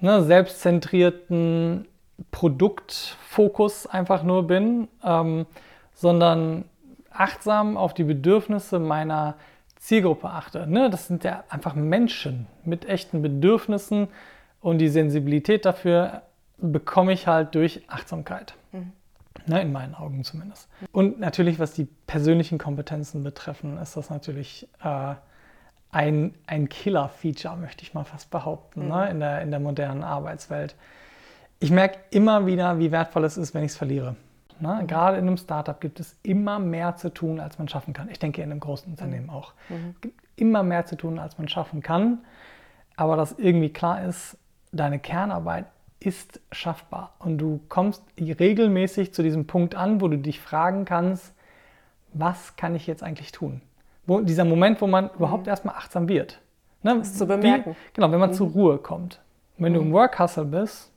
ne, 0.01 0.23
selbstzentrierten 0.23 1.87
Produktfokus 2.31 3.87
einfach 3.87 4.23
nur 4.23 4.47
bin, 4.47 4.89
ähm, 5.03 5.47
sondern 5.95 6.65
achtsam 7.11 7.77
auf 7.77 7.95
die 7.95 8.05
Bedürfnisse 8.05 8.79
meiner 8.79 9.35
Zielgruppe 9.79 10.31
achte. 10.31 10.67
Ne? 10.67 10.91
Das 10.91 11.07
sind 11.07 11.25
ja 11.25 11.45
einfach 11.49 11.75
Menschen 11.75 12.47
mit 12.65 12.89
echten 12.89 13.23
Bedürfnissen 13.23 14.09
und 14.61 14.79
die 14.79 14.89
Sensibilität 14.89 15.65
dafür 15.65 16.23
bekomme 16.57 17.13
ich 17.13 17.27
halt 17.27 17.55
durch 17.55 17.83
Achtsamkeit. 17.89 18.55
Mhm. 18.73 18.93
Ne, 19.47 19.61
in 19.61 19.73
meinen 19.73 19.95
Augen 19.95 20.25
zumindest. 20.25 20.69
Und 20.93 21.19
natürlich, 21.19 21.59
was 21.59 21.75
die 21.75 21.87
persönlichen 22.07 22.57
Kompetenzen 22.57 23.25
betreffen, 23.25 23.77
ist 23.79 23.97
das 23.97 24.09
natürlich 24.09 24.69
äh, 24.83 25.15
ein, 25.95 26.35
ein 26.47 26.69
Killer-Feature, 26.69 27.57
möchte 27.57 27.85
ich 27.85 27.95
mal 27.95 28.05
fast 28.05 28.31
behaupten, 28.31 28.81
ne, 28.81 28.87
mhm. 28.87 28.91
ne, 28.91 29.11
in, 29.11 29.21
der, 29.21 29.43
in 29.43 29.51
der 29.53 29.61
modernen 29.61 30.03
Arbeitswelt. 30.03 30.75
Ich 31.61 31.71
merke 31.71 31.99
immer 32.11 32.47
wieder, 32.47 32.79
wie 32.81 32.91
wertvoll 32.91 33.25
es 33.25 33.37
ist, 33.37 33.55
wenn 33.55 33.63
ich 33.63 33.71
es 33.71 33.77
verliere. 33.77 34.17
Ne? 34.59 34.81
Mhm. 34.83 34.87
Gerade 34.89 35.19
in 35.19 35.27
einem 35.29 35.37
Startup 35.37 35.81
gibt 35.81 36.01
es 36.01 36.17
immer 36.25 36.59
mehr 36.59 36.97
zu 36.97 37.15
tun, 37.15 37.39
als 37.39 37.59
man 37.59 37.69
schaffen 37.69 37.95
kann. 37.95 38.11
Ich 38.11 38.19
denke 38.19 38.43
in 38.43 38.51
einem 38.51 38.61
großen 38.61 38.91
Unternehmen 38.91 39.31
auch. 39.31 39.55
Mhm. 39.69 39.95
Es 39.95 40.01
gibt 40.01 40.21
immer 40.35 40.65
mehr 40.65 40.85
zu 40.85 40.97
tun, 40.97 41.21
als 41.21 41.39
man 41.39 41.49
schaffen 41.49 41.81
kann. 41.81 42.19
Aber 42.97 43.17
dass 43.17 43.33
irgendwie 43.39 43.73
klar 43.73 44.05
ist, 44.05 44.37
deine 44.73 44.99
Kernarbeit 44.99 45.67
ist 46.01 46.41
schaffbar. 46.51 47.15
Und 47.21 47.39
du 47.39 47.61
kommst 47.69 48.03
regelmäßig 48.19 49.15
zu 49.15 49.23
diesem 49.23 49.47
Punkt 49.47 49.77
an, 49.77 50.01
wo 50.01 50.09
du 50.09 50.19
dich 50.19 50.41
fragen 50.41 50.85
kannst, 50.85 51.35
was 52.13 52.57
kann 52.57 52.75
ich 52.75 52.89
jetzt 52.89 53.05
eigentlich 53.05 53.31
tun? 53.31 53.61
Wo, 54.07 54.21
dieser 54.21 54.45
Moment, 54.45 54.81
wo 54.81 54.87
man 54.87 55.05
mhm. 55.05 55.11
überhaupt 55.17 55.47
erstmal 55.47 55.77
achtsam 55.77 56.09
wird. 56.09 56.41
Ne? 56.83 56.99
Das 56.99 57.15
zu 57.15 57.27
bemerken. 57.27 57.71
Wie, 57.73 57.95
genau, 57.95 58.13
wenn 58.13 58.21
man 58.21 58.31
mhm. 58.31 58.35
zur 58.35 58.49
Ruhe 58.51 58.79
kommt. 58.79 59.21
wenn 59.57 59.73
du 59.75 59.81
im 59.81 59.89
mhm. 59.89 59.93
Work 59.93 60.19
Hustle 60.19 60.45
bist, 60.45 60.93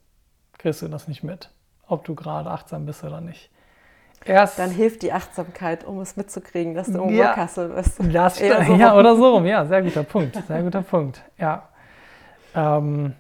kriegst 0.57 0.81
du 0.81 0.87
das 0.87 1.07
nicht 1.07 1.23
mit 1.23 1.49
ob 1.87 2.03
du 2.05 2.15
gerade 2.15 2.49
achtsam 2.49 2.85
bist 2.85 3.03
oder 3.03 3.21
nicht. 3.21 3.49
Erst 4.25 4.59
dann 4.59 4.71
hilft 4.71 5.03
die 5.03 5.13
Achtsamkeit, 5.13 5.85
um 5.85 5.99
es 6.01 6.17
mitzukriegen, 6.17 6.73
dass 6.73 6.87
du 6.87 7.01
im 7.03 7.09
ja, 7.09 7.27
Workassel 7.27 7.69
bist. 7.69 7.99
Das, 8.13 8.37
so 8.37 8.43
ja, 8.75 8.95
oder 8.95 9.15
so 9.15 9.35
rum. 9.35 9.45
Ja, 9.45 9.65
sehr 9.65 9.81
guter 9.81 10.03
Punkt. 10.03 10.37
Sehr 10.47 10.63
guter 10.63 10.81
Punkt. 10.81 11.21
Ja. 11.37 11.69
Ähm, 12.53 13.13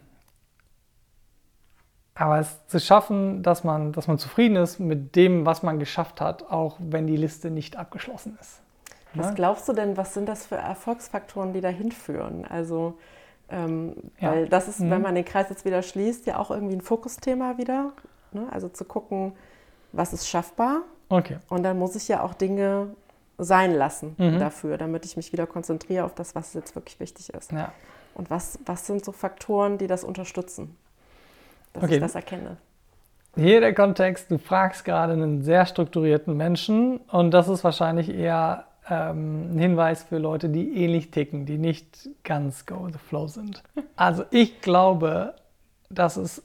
aber 2.13 2.39
es 2.39 2.65
zu 2.67 2.79
schaffen, 2.79 3.43
dass 3.43 3.63
man, 3.63 3.93
dass 3.93 4.07
man 4.07 4.17
zufrieden 4.17 4.57
ist 4.57 4.79
mit 4.79 5.15
dem, 5.15 5.45
was 5.45 5.63
man 5.63 5.79
geschafft 5.79 6.19
hat, 6.19 6.49
auch 6.49 6.77
wenn 6.79 7.05
die 7.07 7.15
Liste 7.15 7.51
nicht 7.51 7.77
abgeschlossen 7.77 8.37
ist. 8.41 8.59
Was 9.13 9.35
glaubst 9.35 9.67
du 9.67 9.73
denn, 9.73 9.97
was 9.97 10.13
sind 10.13 10.27
das 10.27 10.45
für 10.45 10.55
Erfolgsfaktoren, 10.55 11.53
die 11.53 11.61
dahin 11.61 11.91
führen? 11.91 12.45
Also, 12.45 12.97
ähm, 13.49 13.95
ja. 14.19 14.31
weil 14.31 14.47
das 14.47 14.67
ist, 14.67 14.79
mhm. 14.79 14.91
wenn 14.91 15.01
man 15.01 15.15
den 15.15 15.25
Kreis 15.25 15.49
jetzt 15.49 15.65
wieder 15.65 15.81
schließt, 15.81 16.25
ja 16.27 16.37
auch 16.37 16.51
irgendwie 16.51 16.75
ein 16.75 16.81
Fokusthema 16.81 17.57
wieder. 17.57 17.93
Ne? 18.31 18.47
Also 18.51 18.69
zu 18.69 18.85
gucken, 18.85 19.33
was 19.91 20.13
ist 20.13 20.27
schaffbar. 20.27 20.81
Okay. 21.09 21.37
Und 21.49 21.63
dann 21.63 21.79
muss 21.79 21.95
ich 21.95 22.07
ja 22.07 22.21
auch 22.21 22.33
Dinge 22.33 22.89
sein 23.37 23.73
lassen 23.73 24.15
mhm. 24.17 24.39
dafür, 24.39 24.77
damit 24.77 25.05
ich 25.05 25.15
mich 25.15 25.31
wieder 25.31 25.47
konzentriere 25.47 26.03
auf 26.05 26.15
das, 26.15 26.35
was 26.35 26.53
jetzt 26.53 26.75
wirklich 26.75 26.99
wichtig 26.99 27.33
ist. 27.33 27.51
Ja. 27.51 27.71
Und 28.15 28.29
was, 28.29 28.59
was 28.65 28.87
sind 28.87 29.05
so 29.05 29.11
Faktoren, 29.11 29.77
die 29.77 29.87
das 29.87 30.03
unterstützen, 30.03 30.75
dass 31.73 31.83
okay. 31.83 31.95
ich 31.95 31.99
das 31.99 32.15
erkenne? 32.15 32.57
Hier 33.35 33.61
der 33.61 33.75
Kontext, 33.75 34.31
du 34.31 34.39
fragst 34.39 34.83
gerade 34.83 35.13
einen 35.13 35.43
sehr 35.43 35.67
strukturierten 35.67 36.35
Menschen 36.35 36.97
und 37.11 37.29
das 37.29 37.47
ist 37.47 37.63
wahrscheinlich 37.63 38.09
eher 38.09 38.65
ähm, 38.89 39.55
ein 39.55 39.59
Hinweis 39.59 40.03
für 40.03 40.17
Leute, 40.17 40.49
die 40.49 40.75
ähnlich 40.77 41.11
ticken, 41.11 41.45
die 41.45 41.57
nicht 41.57 42.09
ganz 42.23 42.65
go 42.65 42.85
with 42.85 42.93
the 42.93 42.99
flow 42.99 43.27
sind. 43.27 43.63
Also 43.95 44.25
ich 44.29 44.61
glaube, 44.61 45.33
dass 45.89 46.17
es 46.17 46.43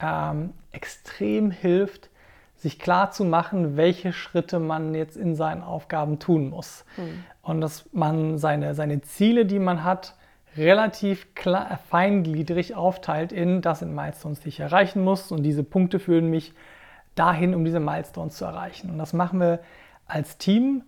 ähm, 0.00 0.52
extrem 0.70 1.50
hilft, 1.50 2.10
sich 2.56 2.78
klar 2.78 3.10
zu 3.10 3.24
machen, 3.24 3.76
welche 3.76 4.12
Schritte 4.12 4.60
man 4.60 4.94
jetzt 4.94 5.16
in 5.16 5.34
seinen 5.34 5.62
Aufgaben 5.62 6.20
tun 6.20 6.48
muss. 6.48 6.84
Mhm. 6.96 7.24
Und 7.42 7.60
dass 7.60 7.92
man 7.92 8.38
seine, 8.38 8.74
seine 8.76 9.00
Ziele, 9.02 9.46
die 9.46 9.58
man 9.58 9.82
hat, 9.82 10.14
relativ 10.56 11.34
klar, 11.34 11.80
feingliedrig 11.88 12.76
aufteilt 12.76 13.32
in, 13.32 13.62
das 13.62 13.80
sind 13.80 13.94
Milestones, 13.94 14.40
die 14.40 14.50
ich 14.50 14.60
erreichen 14.60 15.02
muss 15.02 15.32
und 15.32 15.42
diese 15.42 15.64
Punkte 15.64 15.98
führen 15.98 16.30
mich 16.30 16.52
dahin, 17.14 17.54
um 17.54 17.64
diese 17.64 17.80
Milestones 17.80 18.36
zu 18.36 18.44
erreichen. 18.44 18.90
Und 18.90 18.98
das 18.98 19.12
machen 19.12 19.40
wir 19.40 19.60
als 20.06 20.38
Team, 20.38 20.84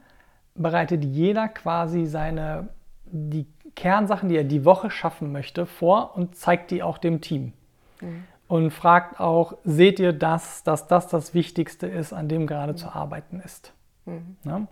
bereitet 0.55 1.05
jeder 1.05 1.49
quasi 1.49 2.07
seine, 2.07 2.69
die 3.07 3.47
Kernsachen, 3.75 4.29
die 4.29 4.37
er 4.37 4.45
die 4.45 4.65
Woche 4.65 4.91
schaffen 4.91 5.33
möchte, 5.33 5.67
vor 5.67 6.17
und 6.17 6.37
zeigt 6.37 6.71
die 6.71 6.83
auch 6.83 6.99
dem 6.99 7.21
Team. 7.21 7.53
Mhm 8.01 8.25
und 8.47 8.71
fragt 8.71 9.21
auch, 9.21 9.57
seht 9.65 9.99
ihr 9.99 10.13
das, 10.13 10.63
dass 10.63 10.87
das 10.87 11.09
das 11.09 11.35
Wichtigste 11.35 11.87
ist, 11.87 12.13
an 12.13 12.29
dem 12.29 12.47
gerade 12.47 12.73
mhm. 12.73 12.77
zu 12.77 12.95
arbeiten 12.95 13.41
ist. 13.45 13.73
Mhm. 14.05 14.37
Ja? 14.45 14.67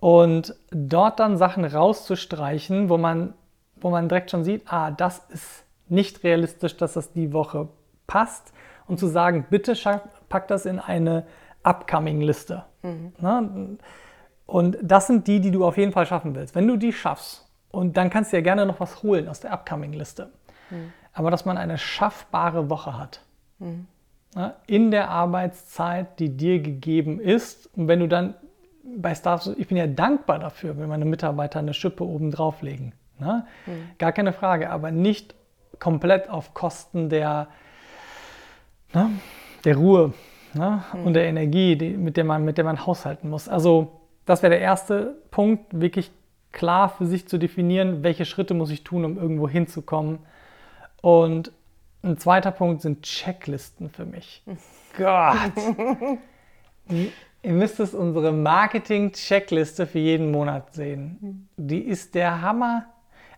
Und 0.00 0.54
dort 0.70 1.20
dann 1.20 1.38
Sachen 1.38 1.64
rauszustreichen, 1.64 2.88
wo 2.88 2.98
man, 2.98 3.34
wo 3.76 3.90
man 3.90 4.08
direkt 4.08 4.30
schon 4.30 4.42
sieht, 4.44 4.70
ah, 4.72 4.90
das 4.90 5.20
ist 5.30 5.64
nicht 5.88 6.24
realistisch, 6.24 6.76
dass 6.76 6.94
das 6.94 7.12
die 7.12 7.32
Woche 7.32 7.68
passt. 8.06 8.52
Und 8.88 8.98
zu 8.98 9.06
sagen, 9.06 9.46
bitte 9.48 9.74
pack 10.28 10.48
das 10.48 10.66
in 10.66 10.80
eine 10.80 11.24
Upcoming-Liste. 11.62 12.64
Ne? 12.82 13.78
Und 14.46 14.76
das 14.82 15.06
sind 15.06 15.26
die, 15.26 15.40
die 15.40 15.50
du 15.50 15.64
auf 15.64 15.76
jeden 15.78 15.92
Fall 15.92 16.06
schaffen 16.06 16.34
willst. 16.34 16.54
Wenn 16.54 16.66
du 16.66 16.76
die 16.76 16.92
schaffst, 16.92 17.46
und 17.70 17.96
dann 17.96 18.10
kannst 18.10 18.32
du 18.32 18.36
ja 18.36 18.42
gerne 18.42 18.66
noch 18.66 18.80
was 18.80 19.02
holen 19.02 19.28
aus 19.28 19.40
der 19.40 19.52
Upcoming-Liste. 19.52 20.30
Aber 21.14 21.30
dass 21.30 21.44
man 21.44 21.56
eine 21.58 21.78
schaffbare 21.78 22.68
Woche 22.68 22.98
hat. 22.98 23.22
Ne? 24.34 24.54
In 24.66 24.90
der 24.90 25.08
Arbeitszeit, 25.10 26.18
die 26.18 26.36
dir 26.36 26.60
gegeben 26.60 27.18
ist. 27.20 27.70
Und 27.76 27.88
wenn 27.88 28.00
du 28.00 28.08
dann 28.08 28.34
bei 28.96 29.14
Stars, 29.14 29.46
ich 29.56 29.68
bin 29.68 29.76
ja 29.76 29.86
dankbar 29.86 30.38
dafür, 30.38 30.76
wenn 30.78 30.88
meine 30.88 31.04
Mitarbeiter 31.04 31.60
eine 31.60 31.72
Schippe 31.72 32.04
oben 32.04 32.30
drauflegen. 32.30 32.92
Ne? 33.18 33.46
Gar 33.98 34.12
keine 34.12 34.32
Frage, 34.32 34.68
aber 34.70 34.90
nicht 34.90 35.34
komplett 35.78 36.28
auf 36.28 36.52
Kosten 36.54 37.08
der, 37.08 37.48
ne, 38.92 39.10
der 39.64 39.76
Ruhe 39.76 40.12
ne, 40.54 40.84
Mhm. 40.92 41.06
und 41.06 41.14
der 41.14 41.24
Energie, 41.24 41.76
die, 41.76 41.90
mit, 41.90 42.16
der 42.16 42.24
man, 42.24 42.44
mit 42.44 42.58
der 42.58 42.64
man 42.64 42.84
haushalten 42.84 43.30
muss. 43.30 43.48
Also 43.48 44.01
das 44.24 44.42
wäre 44.42 44.50
der 44.50 44.60
erste 44.60 45.16
Punkt, 45.30 45.80
wirklich 45.80 46.10
klar 46.52 46.90
für 46.90 47.06
sich 47.06 47.26
zu 47.26 47.38
definieren, 47.38 48.02
welche 48.02 48.24
Schritte 48.24 48.54
muss 48.54 48.70
ich 48.70 48.84
tun, 48.84 49.04
um 49.04 49.18
irgendwo 49.18 49.48
hinzukommen. 49.48 50.18
Und 51.00 51.50
ein 52.02 52.18
zweiter 52.18 52.50
Punkt 52.50 52.82
sind 52.82 53.02
Checklisten 53.02 53.90
für 53.90 54.04
mich. 54.04 54.42
Gott! 54.96 55.52
Ihr 57.44 57.52
müsst 57.52 57.80
es 57.80 57.94
unsere 57.94 58.32
Marketing-Checkliste 58.32 59.86
für 59.86 59.98
jeden 59.98 60.30
Monat 60.30 60.74
sehen. 60.74 61.48
Die 61.56 61.80
ist 61.80 62.14
der 62.14 62.42
Hammer, 62.42 62.86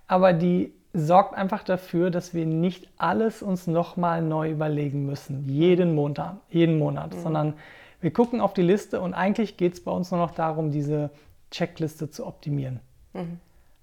aber 0.07 0.33
die 0.33 0.73
sorgt 0.93 1.35
einfach 1.35 1.65
dafür, 1.65 2.11
dass 2.11 2.35
wir 2.35 2.47
nicht 2.47 2.89
alles 2.99 3.43
uns 3.43 3.67
nochmal 3.67 4.23
neu 4.23 4.51
überlegen 4.51 5.07
müssen, 5.07 5.49
jeden 5.49 5.95
Monat, 5.95 6.37
jeden 6.51 6.79
Monat, 6.79 7.15
sondern 7.15 7.55
wir 8.05 8.13
gucken 8.13 8.43
auf 8.43 8.53
die 8.53 8.63
Liste 8.63 9.01
und 9.01 9.15
eigentlich 9.15 9.57
geht 9.57 9.73
es 9.73 9.83
bei 9.83 9.91
uns 9.91 10.11
nur 10.11 10.21
noch 10.21 10.33
darum, 10.33 10.71
diese 10.71 11.11
Checkliste 11.51 12.11
zu 12.11 12.27
optimieren. 12.27 12.81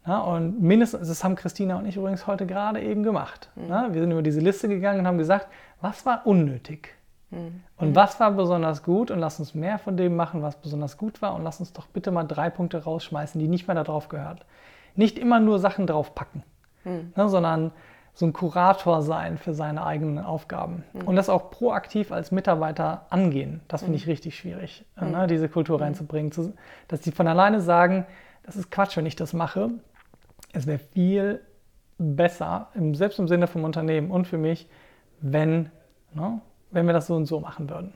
Ja, 0.05 0.19
und 0.19 0.61
mindestens, 0.61 1.07
das 1.07 1.23
haben 1.23 1.35
Christina 1.35 1.77
und 1.79 1.87
ich 1.87 1.97
übrigens 1.97 2.27
heute 2.27 2.45
gerade 2.45 2.81
eben 2.81 3.01
gemacht. 3.01 3.49
Ja, 3.67 3.91
wir 3.91 3.99
sind 3.99 4.11
über 4.11 4.21
diese 4.21 4.39
Liste 4.39 4.67
gegangen 4.67 4.99
und 4.99 5.07
haben 5.07 5.17
gesagt, 5.17 5.47
was 5.81 6.05
war 6.05 6.27
unnötig? 6.27 6.95
Und 7.77 7.95
was 7.95 8.19
war 8.19 8.31
besonders 8.31 8.83
gut? 8.83 9.09
Und 9.09 9.19
lass 9.19 9.39
uns 9.39 9.55
mehr 9.55 9.79
von 9.79 9.97
dem 9.97 10.15
machen, 10.15 10.41
was 10.41 10.57
besonders 10.57 10.97
gut 10.97 11.21
war. 11.21 11.33
Und 11.33 11.43
lass 11.43 11.59
uns 11.59 11.73
doch 11.73 11.87
bitte 11.87 12.11
mal 12.11 12.25
drei 12.25 12.49
Punkte 12.49 12.83
rausschmeißen, 12.83 13.39
die 13.39 13.47
nicht 13.47 13.67
mehr 13.67 13.75
da 13.75 13.83
drauf 13.83 14.09
gehört. 14.09 14.45
Nicht 14.95 15.17
immer 15.17 15.39
nur 15.39 15.57
Sachen 15.57 15.87
draufpacken, 15.87 16.43
ne, 16.83 17.29
sondern 17.29 17.71
so 18.13 18.25
ein 18.25 18.33
Kurator 18.33 19.01
sein 19.01 19.37
für 19.37 19.53
seine 19.53 19.85
eigenen 19.85 20.19
Aufgaben. 20.19 20.83
Und 21.05 21.15
das 21.15 21.29
auch 21.29 21.49
proaktiv 21.49 22.11
als 22.11 22.31
Mitarbeiter 22.31 23.05
angehen. 23.09 23.61
Das 23.67 23.83
finde 23.83 23.97
ich 23.97 24.07
richtig 24.07 24.37
schwierig, 24.37 24.85
äh, 24.99 25.05
ne, 25.05 25.27
diese 25.27 25.47
Kultur 25.47 25.81
reinzubringen. 25.81 26.31
Zu, 26.31 26.53
dass 26.87 27.01
die 27.01 27.11
von 27.11 27.27
alleine 27.27 27.61
sagen, 27.61 28.05
das 28.43 28.55
ist 28.55 28.69
Quatsch, 28.69 28.97
wenn 28.97 29.05
ich 29.05 29.15
das 29.15 29.33
mache. 29.33 29.69
Es 30.53 30.67
wäre 30.67 30.79
viel 30.79 31.41
besser, 31.97 32.67
im, 32.73 32.95
selbst 32.95 33.19
im 33.19 33.27
Sinne 33.27 33.47
vom 33.47 33.63
Unternehmen 33.63 34.11
und 34.11 34.27
für 34.27 34.37
mich, 34.37 34.67
wenn, 35.21 35.71
ne, 36.13 36.41
wenn 36.71 36.85
wir 36.85 36.93
das 36.93 37.07
so 37.07 37.15
und 37.15 37.25
so 37.25 37.39
machen 37.39 37.69
würden. 37.69 37.93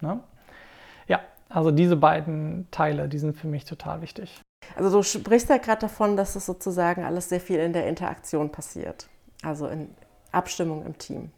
Ne? 0.00 0.20
Ja, 1.08 1.20
also 1.48 1.70
diese 1.70 1.96
beiden 1.96 2.68
Teile, 2.70 3.08
die 3.08 3.18
sind 3.18 3.36
für 3.36 3.48
mich 3.48 3.64
total 3.64 4.02
wichtig. 4.02 4.40
Also 4.76 4.98
du 4.98 5.02
sprichst 5.02 5.48
ja 5.48 5.56
gerade 5.56 5.80
davon, 5.80 6.16
dass 6.16 6.36
es 6.36 6.46
sozusagen 6.46 7.04
alles 7.04 7.28
sehr 7.28 7.40
viel 7.40 7.58
in 7.58 7.72
der 7.72 7.86
Interaktion 7.86 8.50
passiert. 8.50 9.08
Also 9.42 9.66
in 9.68 9.88
Abstimmung 10.32 10.84
im 10.84 10.98
Team. 10.98 11.30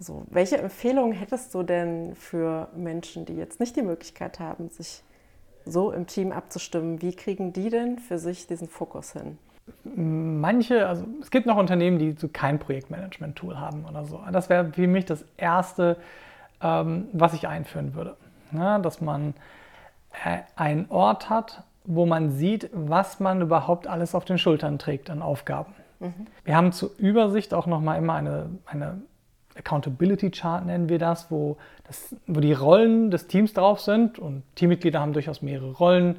So, 0.00 0.24
welche 0.30 0.58
Empfehlungen 0.58 1.12
hättest 1.12 1.54
du 1.54 1.62
denn 1.64 2.14
für 2.14 2.68
Menschen, 2.76 3.24
die 3.24 3.34
jetzt 3.34 3.58
nicht 3.58 3.74
die 3.74 3.82
Möglichkeit 3.82 4.38
haben, 4.38 4.70
sich 4.70 5.02
so 5.64 5.90
im 5.90 6.06
Team 6.06 6.30
abzustimmen? 6.30 7.02
Wie 7.02 7.14
kriegen 7.14 7.52
die 7.52 7.68
denn 7.68 7.98
für 7.98 8.18
sich 8.18 8.46
diesen 8.46 8.68
Fokus 8.68 9.12
hin? 9.12 9.38
Manche, 9.84 10.86
also 10.86 11.04
es 11.20 11.30
gibt 11.30 11.46
noch 11.46 11.56
Unternehmen, 11.56 11.98
die 11.98 12.12
so 12.12 12.28
kein 12.28 12.58
Projektmanagement-Tool 12.58 13.58
haben 13.58 13.84
oder 13.84 14.04
so. 14.04 14.20
Das 14.32 14.48
wäre 14.48 14.72
für 14.72 14.86
mich 14.86 15.04
das 15.04 15.24
Erste, 15.36 15.96
ähm, 16.62 17.08
was 17.12 17.34
ich 17.34 17.48
einführen 17.48 17.94
würde. 17.94 18.16
Ja, 18.52 18.78
dass 18.78 19.00
man 19.00 19.34
äh, 20.24 20.38
einen 20.56 20.86
Ort 20.90 21.28
hat, 21.28 21.64
wo 21.84 22.06
man 22.06 22.30
sieht, 22.30 22.70
was 22.72 23.20
man 23.20 23.42
überhaupt 23.42 23.86
alles 23.86 24.14
auf 24.14 24.24
den 24.24 24.38
Schultern 24.38 24.78
trägt 24.78 25.10
an 25.10 25.22
Aufgaben. 25.22 25.74
Wir 26.44 26.56
haben 26.56 26.72
zur 26.72 26.90
Übersicht 26.98 27.54
auch 27.54 27.66
nochmal 27.66 27.98
immer 27.98 28.14
eine, 28.14 28.50
eine 28.66 29.02
Accountability 29.56 30.30
Chart, 30.30 30.64
nennen 30.64 30.88
wir 30.88 30.98
das 30.98 31.30
wo, 31.30 31.56
das, 31.84 32.14
wo 32.26 32.40
die 32.40 32.52
Rollen 32.52 33.10
des 33.10 33.26
Teams 33.26 33.52
drauf 33.52 33.80
sind. 33.80 34.18
Und 34.18 34.42
Teammitglieder 34.54 35.00
haben 35.00 35.12
durchaus 35.12 35.42
mehrere 35.42 35.72
Rollen. 35.72 36.16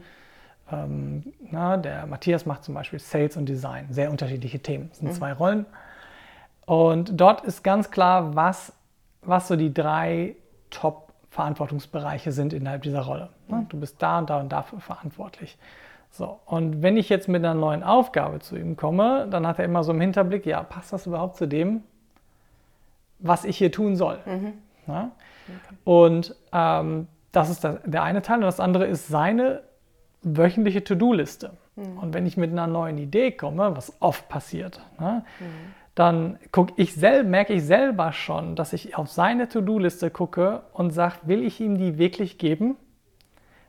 Ähm, 0.72 1.24
na, 1.50 1.78
der 1.78 2.06
Matthias 2.06 2.46
macht 2.46 2.64
zum 2.64 2.74
Beispiel 2.74 3.00
Sales 3.00 3.38
und 3.38 3.48
Design, 3.48 3.88
sehr 3.90 4.12
unterschiedliche 4.12 4.60
Themen. 4.60 4.90
Das 4.90 5.00
sind 5.00 5.14
zwei 5.14 5.34
Rollen. 5.34 5.66
Und 6.66 7.20
dort 7.20 7.44
ist 7.46 7.64
ganz 7.64 7.90
klar, 7.90 8.36
was, 8.36 8.74
was 9.22 9.48
so 9.48 9.56
die 9.56 9.74
drei 9.74 10.36
Top-Verantwortungsbereiche 10.70 12.32
sind 12.32 12.54
innerhalb 12.54 12.84
dieser 12.84 13.02
Rolle. 13.02 13.30
Ne? 13.48 13.66
Du 13.70 13.80
bist 13.80 14.02
da 14.02 14.20
und 14.20 14.30
da 14.30 14.40
und 14.40 14.50
dafür 14.50 14.80
verantwortlich. 14.80 15.58
So, 16.12 16.40
und 16.46 16.82
wenn 16.82 16.98
ich 16.98 17.10
jetzt 17.10 17.28
mit 17.28 17.44
einer 17.46 17.54
neuen 17.54 17.84
Aufgabe 17.84 18.40
zu 18.40 18.58
ihm 18.58 18.76
komme, 18.76 19.28
dann 19.30 19.46
hat 19.46 19.60
er 19.60 19.66
immer 19.66 19.84
so 19.84 19.92
im 19.92 20.02
Hinterblick, 20.02 20.46
ja, 20.46 20.64
passt 20.64 20.92
das 20.92 21.06
überhaupt 21.06 21.38
zu 21.38 21.48
dem, 21.48 21.84
was 23.20 23.46
ich 23.46 23.58
hier 23.58 23.72
tun 23.72 23.96
soll? 23.96 24.20
Ja? 24.88 25.12
Und 25.84 26.36
ähm, 26.52 27.08
das 27.32 27.50
ist 27.50 27.64
der, 27.64 28.04
eine 28.04 28.22
Teil. 28.22 28.38
Und 28.38 28.44
das 28.44 28.60
andere 28.60 28.86
ist 28.88 29.08
seine 29.08 29.62
wöchentliche 30.24 30.84
To-Do-Liste. 30.84 31.52
Und 32.02 32.14
wenn 32.14 32.26
ich 32.26 32.36
mit 32.38 32.52
einer 32.52 32.68
neuen 32.68 32.98
Idee 32.98 33.32
komme, 33.32 33.76
was 33.76 33.94
oft 34.02 34.28
passiert, 34.28 34.82
ne, 35.00 35.24
dann 35.96 36.38
guck 36.52 36.78
ich 36.78 36.94
sel 36.96 37.24
merke 37.24 37.54
ich 37.54 37.64
selber 37.64 38.12
schon, 38.12 38.56
dass 38.56 38.74
ich 38.74 38.98
auf 38.98 39.10
seine 39.10 39.48
To-Do-Liste 39.48 40.10
gucke 40.12 40.64
und 40.74 40.92
sage, 40.92 41.16
will 41.24 41.44
ich 41.44 41.62
ihm 41.62 41.78
die 41.78 41.98
wirklich 41.98 42.38
geben? 42.38 42.76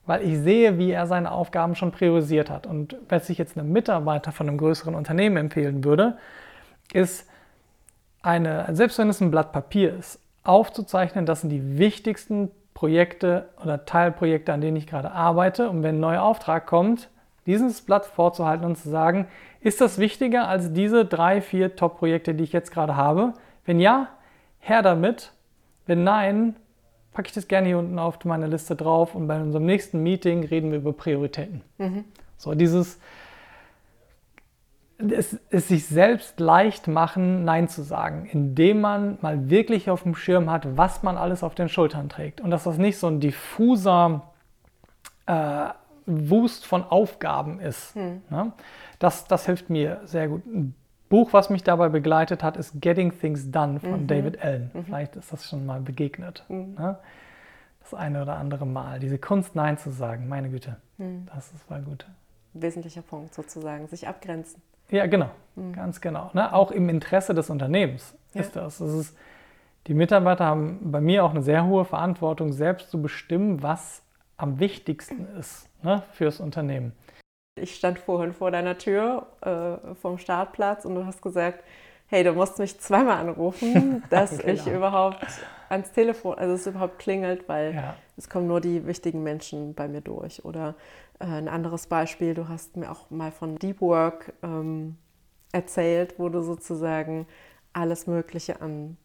Weil 0.06 0.22
ich 0.22 0.38
sehe, 0.38 0.78
wie 0.78 0.90
er 0.90 1.06
seine 1.06 1.30
Aufgaben 1.30 1.74
schon 1.74 1.92
priorisiert 1.92 2.50
hat. 2.50 2.66
Und 2.66 2.96
was 3.08 3.28
ich 3.30 3.38
jetzt 3.38 3.56
einem 3.56 3.72
Mitarbeiter 3.72 4.32
von 4.32 4.48
einem 4.48 4.58
größeren 4.58 4.94
Unternehmen 4.94 5.36
empfehlen 5.36 5.84
würde, 5.84 6.16
ist, 6.92 7.28
eine, 8.22 8.66
selbst 8.72 8.98
wenn 8.98 9.08
es 9.08 9.20
ein 9.20 9.30
Blatt 9.30 9.52
Papier 9.52 9.96
ist, 9.96 10.20
aufzuzeichnen, 10.44 11.26
das 11.26 11.42
sind 11.42 11.50
die 11.50 11.78
wichtigsten 11.78 12.50
Projekte 12.74 13.48
oder 13.62 13.84
Teilprojekte, 13.84 14.52
an 14.52 14.60
denen 14.60 14.76
ich 14.76 14.86
gerade 14.86 15.12
arbeite. 15.12 15.68
Und 15.68 15.82
wenn 15.82 15.96
ein 15.96 16.00
neuer 16.00 16.22
Auftrag 16.22 16.66
kommt, 16.66 17.08
dieses 17.46 17.82
Blatt 17.82 18.06
vorzuhalten 18.06 18.64
und 18.64 18.76
zu 18.76 18.88
sagen, 18.88 19.26
ist 19.60 19.80
das 19.80 19.98
wichtiger 19.98 20.48
als 20.48 20.72
diese 20.72 21.04
drei, 21.04 21.40
vier 21.40 21.76
Top-Projekte, 21.76 22.34
die 22.34 22.44
ich 22.44 22.52
jetzt 22.52 22.72
gerade 22.72 22.96
habe? 22.96 23.34
Wenn 23.64 23.80
ja, 23.80 24.08
her 24.60 24.82
damit. 24.82 25.32
Wenn 25.86 26.04
nein, 26.04 26.56
packe 27.12 27.28
ich 27.28 27.34
das 27.34 27.48
gerne 27.48 27.66
hier 27.66 27.78
unten 27.78 27.98
auf 27.98 28.24
meine 28.24 28.46
Liste 28.46 28.76
drauf 28.76 29.14
und 29.14 29.26
bei 29.26 29.40
unserem 29.40 29.66
nächsten 29.66 30.02
Meeting 30.02 30.44
reden 30.44 30.70
wir 30.70 30.78
über 30.78 30.92
Prioritäten. 30.92 31.62
So 32.36 32.54
dieses 32.54 32.98
es, 35.08 35.38
es 35.50 35.68
sich 35.68 35.86
selbst 35.86 36.40
leicht 36.40 36.88
machen, 36.88 37.44
Nein 37.44 37.68
zu 37.68 37.82
sagen, 37.82 38.26
indem 38.30 38.80
man 38.80 39.18
mal 39.20 39.50
wirklich 39.50 39.90
auf 39.90 40.02
dem 40.02 40.14
Schirm 40.14 40.50
hat, 40.50 40.76
was 40.76 41.02
man 41.02 41.16
alles 41.16 41.42
auf 41.42 41.54
den 41.54 41.68
Schultern 41.68 42.08
trägt. 42.08 42.40
Und 42.40 42.50
dass 42.50 42.64
das 42.64 42.78
nicht 42.78 42.98
so 42.98 43.06
ein 43.06 43.20
diffuser 43.20 44.22
äh, 45.26 45.68
Wust 46.06 46.66
von 46.66 46.82
Aufgaben 46.82 47.60
ist. 47.60 47.94
Ne? 48.30 48.52
Das, 48.98 49.26
das 49.26 49.46
hilft 49.46 49.70
mir 49.70 50.00
sehr 50.04 50.28
gut. 50.28 50.44
Ein 50.46 50.74
Buch, 51.10 51.32
was 51.32 51.50
mich 51.50 51.64
dabei 51.64 51.88
begleitet 51.88 52.42
hat, 52.44 52.56
ist 52.56 52.80
Getting 52.80 53.10
Things 53.18 53.50
Done 53.50 53.80
von 53.80 54.06
David 54.06 54.40
Allen. 54.42 54.70
Vielleicht 54.86 55.16
ist 55.16 55.32
das 55.32 55.46
schon 55.48 55.66
mal 55.66 55.80
begegnet. 55.80 56.44
Ne? 56.48 56.96
Das 57.80 57.94
eine 57.94 58.22
oder 58.22 58.36
andere 58.36 58.64
Mal. 58.64 59.00
Diese 59.00 59.18
Kunst, 59.18 59.56
Nein 59.56 59.76
zu 59.76 59.90
sagen, 59.90 60.28
meine 60.28 60.50
Güte, 60.50 60.76
das 61.34 61.50
ist, 61.52 61.68
war 61.68 61.80
gut. 61.80 62.06
Wesentlicher 62.54 63.02
Punkt 63.02 63.34
sozusagen, 63.34 63.88
sich 63.88 64.06
abgrenzen. 64.06 64.62
Ja, 64.88 65.06
genau, 65.06 65.30
ganz 65.72 66.00
genau. 66.00 66.30
Ne? 66.32 66.52
Auch 66.52 66.70
im 66.70 66.88
Interesse 66.88 67.34
des 67.34 67.50
Unternehmens 67.50 68.14
Ja. 68.32 68.42
ist 68.42 68.54
das. 68.54 68.78
das 68.78 68.92
ist, 68.92 69.16
die 69.88 69.94
Mitarbeiter 69.94 70.44
haben 70.44 70.92
bei 70.92 71.00
mir 71.00 71.24
auch 71.24 71.30
eine 71.30 71.42
sehr 71.42 71.66
hohe 71.66 71.84
Verantwortung, 71.84 72.52
selbst 72.52 72.88
zu 72.88 73.02
bestimmen, 73.02 73.64
was 73.64 74.02
am 74.36 74.60
wichtigsten 74.60 75.26
ist 75.38 75.68
ne, 75.82 76.02
fürs 76.12 76.38
Unternehmen. 76.38 76.92
Ich 77.56 77.74
stand 77.76 77.98
vorhin 77.98 78.32
vor 78.32 78.50
deiner 78.50 78.78
Tür 78.78 79.26
äh, 79.42 79.94
vom 79.96 80.18
Startplatz 80.18 80.84
und 80.84 80.94
du 80.94 81.04
hast 81.04 81.20
gesagt, 81.22 81.64
hey, 82.06 82.24
du 82.24 82.32
musst 82.32 82.58
mich 82.58 82.80
zweimal 82.80 83.18
anrufen, 83.18 84.04
dass 84.08 84.38
Genau. 84.38 84.64
ich 84.64 84.66
überhaupt 84.66 85.42
ans 85.68 85.92
Telefon, 85.92 86.38
also 86.38 86.54
es 86.54 86.66
überhaupt 86.66 86.98
klingelt, 86.98 87.48
weil 87.48 87.74
Ja. 87.74 87.96
es 88.16 88.28
kommen 88.28 88.46
nur 88.46 88.60
die 88.60 88.86
wichtigen 88.86 89.22
Menschen 89.22 89.74
bei 89.74 89.88
mir 89.88 90.00
durch. 90.00 90.44
Oder 90.44 90.74
äh, 91.18 91.24
ein 91.26 91.48
anderes 91.48 91.86
Beispiel, 91.86 92.34
du 92.34 92.48
hast 92.48 92.76
mir 92.76 92.90
auch 92.90 93.10
mal 93.10 93.30
von 93.32 93.56
Deep 93.56 93.80
Work 93.80 94.32
ähm, 94.42 94.96
erzählt, 95.52 96.14
wo 96.18 96.28
du 96.28 96.42
sozusagen 96.42 97.26
alles 97.72 98.06
Mögliche 98.06 98.60
an 98.60 98.96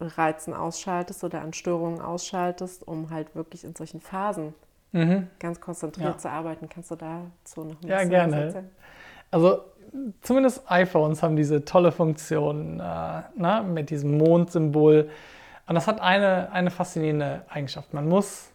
Reizen 0.00 0.54
ausschaltest 0.54 1.24
oder 1.24 1.40
an 1.42 1.52
Störungen 1.52 2.00
ausschaltest, 2.00 2.86
um 2.86 3.10
halt 3.10 3.34
wirklich 3.34 3.64
in 3.64 3.74
solchen 3.74 4.00
Phasen 4.00 4.54
mhm. 4.92 5.28
ganz 5.38 5.60
konzentriert 5.60 6.14
ja. 6.14 6.18
zu 6.18 6.30
arbeiten. 6.30 6.68
Kannst 6.68 6.90
du 6.90 6.96
dazu 6.96 7.64
noch 7.64 7.82
ein 7.82 7.88
ja, 7.88 8.04
gerne. 8.04 8.44
erzählen? 8.44 8.70
Also 9.30 9.60
zumindest 10.20 10.70
iPhones 10.70 11.22
haben 11.22 11.36
diese 11.36 11.64
tolle 11.64 11.92
Funktion 11.92 12.80
äh, 12.80 12.82
na, 12.82 13.22
ne, 13.36 13.62
mit 13.62 13.90
diesem 13.90 14.16
Mondsymbol. 14.18 15.10
Und 15.66 15.74
das 15.74 15.86
hat 15.86 16.00
eine, 16.00 16.50
eine 16.52 16.70
faszinierende 16.70 17.42
Eigenschaft. 17.48 17.92
Man 17.92 18.08
muss 18.08 18.50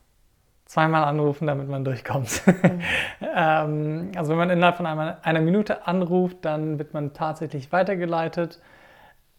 zweimal 0.65 1.03
anrufen, 1.03 1.45
damit 1.45 1.69
man 1.69 1.85
durchkommt. 1.85 2.41
Mhm. 2.47 2.81
ähm, 3.35 4.11
also 4.15 4.31
wenn 4.31 4.37
man 4.37 4.49
innerhalb 4.49 4.77
von 4.77 4.85
einer, 4.85 5.19
einer, 5.21 5.41
Minute 5.41 5.85
anruft, 5.85 6.37
dann 6.41 6.79
wird 6.79 6.93
man 6.93 7.13
tatsächlich 7.13 7.71
weitergeleitet. 7.71 8.59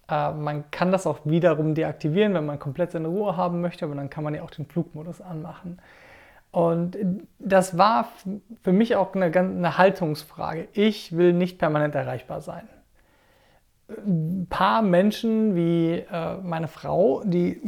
Äh, 0.09 0.33
man 0.33 0.71
kann 0.71 0.93
das 0.93 1.07
auch 1.07 1.21
wiederum 1.25 1.75
deaktivieren, 1.75 2.35
wenn 2.35 2.47
man 2.47 2.59
komplett 2.59 2.93
seine 2.93 3.09
Ruhe 3.09 3.37
haben 3.37 3.61
möchte, 3.61 3.85
aber 3.85 3.97
dann 3.97 4.11
kann 4.11 4.23
man 4.23 4.35
ja 4.35 4.43
auch 4.43 4.51
den 4.51 4.67
Flugmodus 4.67 5.21
anmachen. 5.21 5.81
Und 6.55 6.97
das 7.41 7.77
war 7.77 8.07
für 8.63 8.73
mich 8.73 8.95
auch 8.95 9.13
eine, 9.17 9.25
eine 9.25 9.77
Haltungsfrage. 9.77 10.69
Ich 10.73 11.17
will 11.17 11.33
nicht 11.33 11.59
permanent 11.59 11.97
erreichbar 11.97 12.43
sein. 12.43 12.69
Ein 13.89 14.47
paar 14.49 14.81
Menschen 14.81 15.57
wie 15.57 16.05
äh, 16.09 16.37
meine 16.45 16.69
Frau, 16.69 17.25
die 17.25 17.61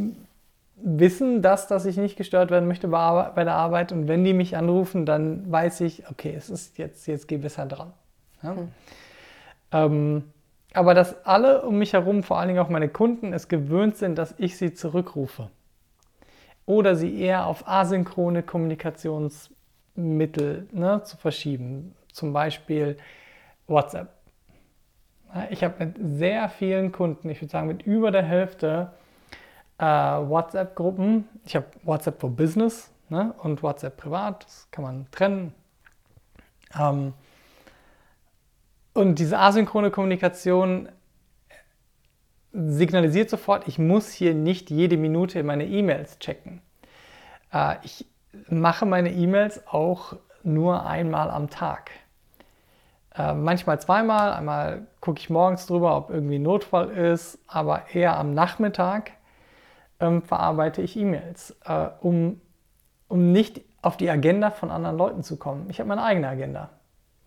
wissen 0.76 1.42
das, 1.42 1.66
dass 1.66 1.84
ich 1.84 1.96
nicht 1.96 2.16
gestört 2.16 2.52
werden 2.52 2.68
möchte 2.68 2.86
bei, 2.86 3.32
bei, 3.34 3.42
der 3.42 3.54
Arbeit. 3.54 3.90
Und 3.90 4.06
wenn 4.06 4.22
die 4.22 4.34
mich 4.34 4.56
anrufen, 4.56 5.04
dann 5.04 5.50
weiß 5.50 5.80
ich, 5.80 6.08
okay, 6.08 6.34
es 6.36 6.48
ist 6.48 6.78
jetzt, 6.78 7.08
jetzt 7.08 7.26
geh 7.26 7.38
besser 7.38 7.66
dran. 7.66 7.92
Ja? 8.40 8.54
Mhm. 8.54 8.68
Ähm, 9.72 10.24
aber 10.74 10.94
dass 10.94 11.26
alle 11.26 11.62
um 11.62 11.76
mich 11.76 11.92
herum, 11.92 12.22
vor 12.22 12.38
allen 12.38 12.46
Dingen 12.46 12.60
auch 12.60 12.68
meine 12.68 12.88
Kunden, 12.88 13.32
es 13.32 13.48
gewöhnt 13.48 13.96
sind, 13.96 14.16
dass 14.16 14.36
ich 14.38 14.56
sie 14.56 14.74
zurückrufe 14.74 15.50
oder 16.66 16.96
sie 16.96 17.18
eher 17.18 17.46
auf 17.46 17.66
asynchrone 17.66 18.42
Kommunikationsmittel 18.42 20.68
ne, 20.72 21.02
zu 21.04 21.16
verschieben, 21.16 21.94
zum 22.12 22.32
Beispiel 22.32 22.96
WhatsApp. 23.66 24.08
Ich 25.50 25.64
habe 25.64 25.84
mit 25.84 25.96
sehr 26.18 26.48
vielen 26.48 26.92
Kunden, 26.92 27.28
ich 27.30 27.40
würde 27.40 27.52
sagen 27.52 27.68
mit 27.68 27.82
über 27.82 28.10
der 28.10 28.22
Hälfte, 28.22 28.90
äh, 29.78 29.84
WhatsApp-Gruppen. 29.84 31.28
Ich 31.44 31.56
habe 31.56 31.66
WhatsApp 31.82 32.20
for 32.20 32.30
Business 32.30 32.90
ne, 33.08 33.34
und 33.42 33.62
WhatsApp 33.62 33.96
privat, 33.96 34.44
das 34.44 34.68
kann 34.70 34.84
man 34.84 35.06
trennen. 35.10 35.54
Ähm, 36.78 37.14
und 38.94 39.18
diese 39.18 39.38
asynchrone 39.38 39.90
Kommunikation 39.90 40.88
signalisiert 42.56 43.28
sofort, 43.28 43.68
ich 43.68 43.78
muss 43.78 44.10
hier 44.10 44.34
nicht 44.34 44.70
jede 44.70 44.96
Minute 44.96 45.42
meine 45.42 45.66
E-Mails 45.66 46.18
checken. 46.18 46.62
Äh, 47.52 47.76
ich 47.82 48.06
mache 48.48 48.86
meine 48.86 49.12
E-Mails 49.12 49.66
auch 49.66 50.16
nur 50.42 50.86
einmal 50.86 51.30
am 51.30 51.50
Tag. 51.50 51.90
Äh, 53.14 53.34
manchmal 53.34 53.80
zweimal, 53.80 54.32
einmal 54.32 54.86
gucke 55.00 55.20
ich 55.20 55.28
morgens 55.28 55.66
drüber, 55.66 55.96
ob 55.96 56.10
irgendwie 56.10 56.38
Notfall 56.38 56.90
ist, 56.90 57.38
aber 57.46 57.82
eher 57.92 58.16
am 58.18 58.32
Nachmittag 58.32 59.12
ähm, 60.00 60.22
verarbeite 60.22 60.82
ich 60.82 60.96
E-Mails, 60.96 61.56
äh, 61.64 61.88
um, 62.00 62.40
um 63.08 63.32
nicht 63.32 63.60
auf 63.82 63.96
die 63.96 64.10
Agenda 64.10 64.50
von 64.50 64.70
anderen 64.70 64.96
Leuten 64.96 65.22
zu 65.22 65.36
kommen. 65.36 65.68
Ich 65.68 65.78
habe 65.78 65.88
meine 65.88 66.02
eigene 66.02 66.28
Agenda. 66.28 66.70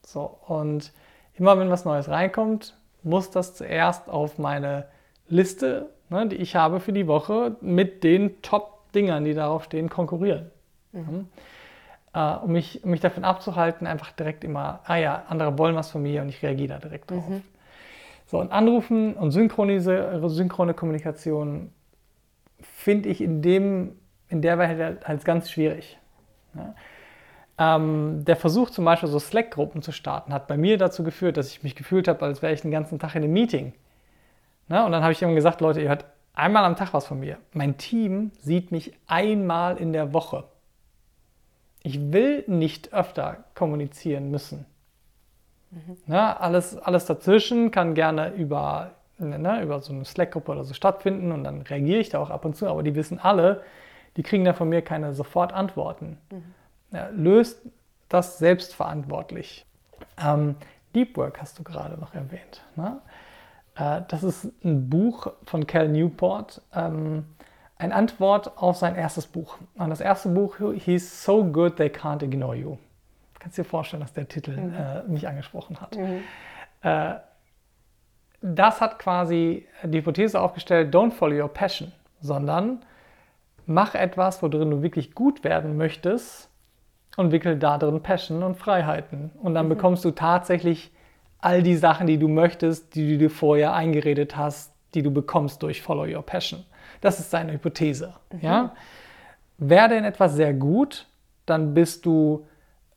So, 0.05 0.39
und 0.47 0.91
immer 1.35 1.57
wenn 1.59 1.69
was 1.69 1.85
Neues 1.85 2.09
reinkommt, 2.09 2.75
muss 3.03 3.29
das 3.29 3.53
zuerst 3.53 4.09
auf 4.09 4.39
meine 4.39 4.85
Liste, 5.29 5.89
ne, 6.09 6.27
die 6.27 6.35
ich 6.35 6.55
habe 6.55 6.79
für 6.79 6.93
die 6.93 7.07
Woche, 7.07 7.55
mit 7.61 8.03
den 8.03 8.41
Top-Dingern, 8.41 9.23
die 9.23 9.33
darauf 9.33 9.63
stehen, 9.65 9.89
konkurrieren. 9.89 10.51
Mhm. 10.91 11.27
Äh, 12.13 12.35
um, 12.35 12.51
mich, 12.51 12.83
um 12.83 12.91
mich 12.91 13.01
davon 13.01 13.23
abzuhalten, 13.23 13.87
einfach 13.87 14.11
direkt 14.11 14.43
immer, 14.43 14.81
ah 14.85 14.97
ja, 14.97 15.23
andere 15.27 15.57
wollen 15.57 15.75
was 15.75 15.91
von 15.91 16.01
mir 16.01 16.21
und 16.21 16.29
ich 16.29 16.41
reagiere 16.41 16.69
da 16.69 16.79
direkt 16.79 17.11
drauf. 17.11 17.27
Mhm. 17.27 17.43
So, 18.25 18.39
und 18.39 18.51
Anrufen 18.51 19.15
und 19.15 19.31
synchrone 19.31 20.73
Kommunikation 20.73 21.71
finde 22.61 23.09
ich 23.09 23.21
in, 23.21 23.41
dem, 23.41 23.95
in 24.27 24.41
der 24.41 24.57
Weise 24.57 24.99
halt, 25.03 25.25
ganz 25.25 25.49
schwierig. 25.49 25.97
Ja. 26.55 26.75
Ähm, 27.75 28.23
der 28.25 28.35
Versuch 28.35 28.69
zum 28.69 28.85
Beispiel 28.85 29.09
so 29.09 29.19
Slack-Gruppen 29.19 29.81
zu 29.81 29.91
starten, 29.91 30.33
hat 30.33 30.47
bei 30.47 30.57
mir 30.57 30.77
dazu 30.77 31.03
geführt, 31.03 31.37
dass 31.37 31.51
ich 31.51 31.63
mich 31.63 31.75
gefühlt 31.75 32.07
habe, 32.07 32.23
als 32.25 32.41
wäre 32.41 32.53
ich 32.53 32.61
den 32.61 32.71
ganzen 32.71 32.99
Tag 32.99 33.15
in 33.15 33.23
einem 33.23 33.33
Meeting. 33.33 33.73
Ne? 34.69 34.85
Und 34.85 34.91
dann 34.91 35.03
habe 35.03 35.11
ich 35.11 35.21
ihm 35.21 35.35
gesagt, 35.35 35.61
Leute, 35.61 35.81
ihr 35.81 35.89
hört 35.89 36.05
einmal 36.33 36.63
am 36.63 36.75
Tag 36.75 36.93
was 36.93 37.05
von 37.05 37.19
mir. 37.19 37.37
Mein 37.53 37.77
Team 37.77 38.31
sieht 38.39 38.71
mich 38.71 38.93
einmal 39.07 39.77
in 39.77 39.91
der 39.91 40.13
Woche. 40.13 40.45
Ich 41.83 42.11
will 42.11 42.43
nicht 42.47 42.93
öfter 42.93 43.43
kommunizieren 43.55 44.31
müssen. 44.31 44.65
Mhm. 45.71 45.97
Ne? 46.07 46.39
Alles, 46.39 46.77
alles 46.77 47.05
dazwischen 47.05 47.71
kann 47.71 47.93
gerne 47.93 48.33
über, 48.33 48.91
ne, 49.17 49.61
über 49.61 49.79
so 49.81 49.93
eine 49.93 50.05
Slack-Gruppe 50.05 50.51
oder 50.51 50.63
so 50.63 50.73
stattfinden 50.73 51.31
und 51.31 51.43
dann 51.43 51.61
reagiere 51.61 51.99
ich 51.99 52.09
da 52.09 52.19
auch 52.19 52.29
ab 52.29 52.45
und 52.45 52.55
zu, 52.55 52.67
aber 52.67 52.83
die 52.83 52.95
wissen 52.95 53.19
alle, 53.19 53.63
die 54.17 54.23
kriegen 54.23 54.45
da 54.45 54.53
von 54.53 54.69
mir 54.69 54.81
keine 54.81 55.13
Sofort-Antworten. 55.13 56.17
Mhm. 56.31 56.53
Ja, 56.91 57.09
löst 57.11 57.61
das 58.09 58.39
selbstverantwortlich. 58.39 59.65
Ähm, 60.17 60.55
Deep 60.95 61.15
Work 61.17 61.39
hast 61.39 61.59
du 61.59 61.63
gerade 61.63 61.99
noch 61.99 62.15
erwähnt. 62.15 62.63
Ne? 62.75 62.99
Äh, 63.79 64.01
das 64.07 64.23
ist 64.23 64.51
ein 64.63 64.89
Buch 64.89 65.31
von 65.43 65.65
Cal 65.65 65.87
Newport, 65.87 66.61
ähm, 66.73 67.25
eine 67.77 67.95
Antwort 67.95 68.57
auf 68.57 68.75
sein 68.75 68.95
erstes 68.95 69.25
Buch. 69.25 69.57
Und 69.75 69.89
das 69.89 70.01
erste 70.01 70.29
Buch 70.29 70.57
hieß 70.57 71.23
So 71.23 71.45
Good 71.45 71.77
They 71.77 71.87
Can't 71.87 72.23
Ignore 72.23 72.55
You. 72.55 72.77
Kannst 73.39 73.57
dir 73.57 73.63
vorstellen, 73.63 74.01
dass 74.01 74.11
der 74.11 74.27
Titel 74.27 74.57
mhm. 74.57 74.73
äh, 74.73 75.03
mich 75.03 75.27
angesprochen 75.27 75.79
hat. 75.79 75.95
Mhm. 75.95 76.23
Äh, 76.81 77.15
das 78.41 78.81
hat 78.81 78.99
quasi 78.99 79.65
die 79.83 79.99
Hypothese 79.99 80.39
aufgestellt, 80.39 80.93
don't 80.93 81.11
follow 81.11 81.41
your 81.41 81.49
passion, 81.49 81.91
sondern 82.21 82.79
mach 83.65 83.95
etwas, 83.95 84.41
worin 84.41 84.71
du 84.71 84.81
wirklich 84.81 85.13
gut 85.13 85.43
werden 85.43 85.77
möchtest 85.77 86.49
und 87.17 87.31
wickel 87.31 87.57
da 87.57 87.77
drin 87.77 88.01
Passion 88.01 88.43
und 88.43 88.55
Freiheiten. 88.55 89.31
Und 89.41 89.55
dann 89.55 89.65
mhm. 89.65 89.69
bekommst 89.69 90.03
du 90.03 90.11
tatsächlich 90.11 90.91
all 91.41 91.63
die 91.63 91.75
Sachen, 91.75 92.07
die 92.07 92.17
du 92.17 92.27
möchtest, 92.27 92.95
die 92.95 93.11
du 93.11 93.17
dir 93.17 93.29
vorher 93.29 93.73
eingeredet 93.73 94.35
hast, 94.35 94.73
die 94.93 95.01
du 95.01 95.11
bekommst 95.11 95.63
durch 95.63 95.81
Follow 95.81 96.05
Your 96.05 96.23
Passion. 96.23 96.65
Das 97.01 97.19
ist 97.19 97.31
seine 97.31 97.53
Hypothese. 97.53 98.13
Mhm. 98.31 98.39
Ja? 98.41 98.75
Werde 99.57 99.95
in 99.95 100.03
etwas 100.03 100.35
sehr 100.35 100.53
gut, 100.53 101.07
dann 101.45 101.73
bist 101.73 102.05
du 102.05 102.45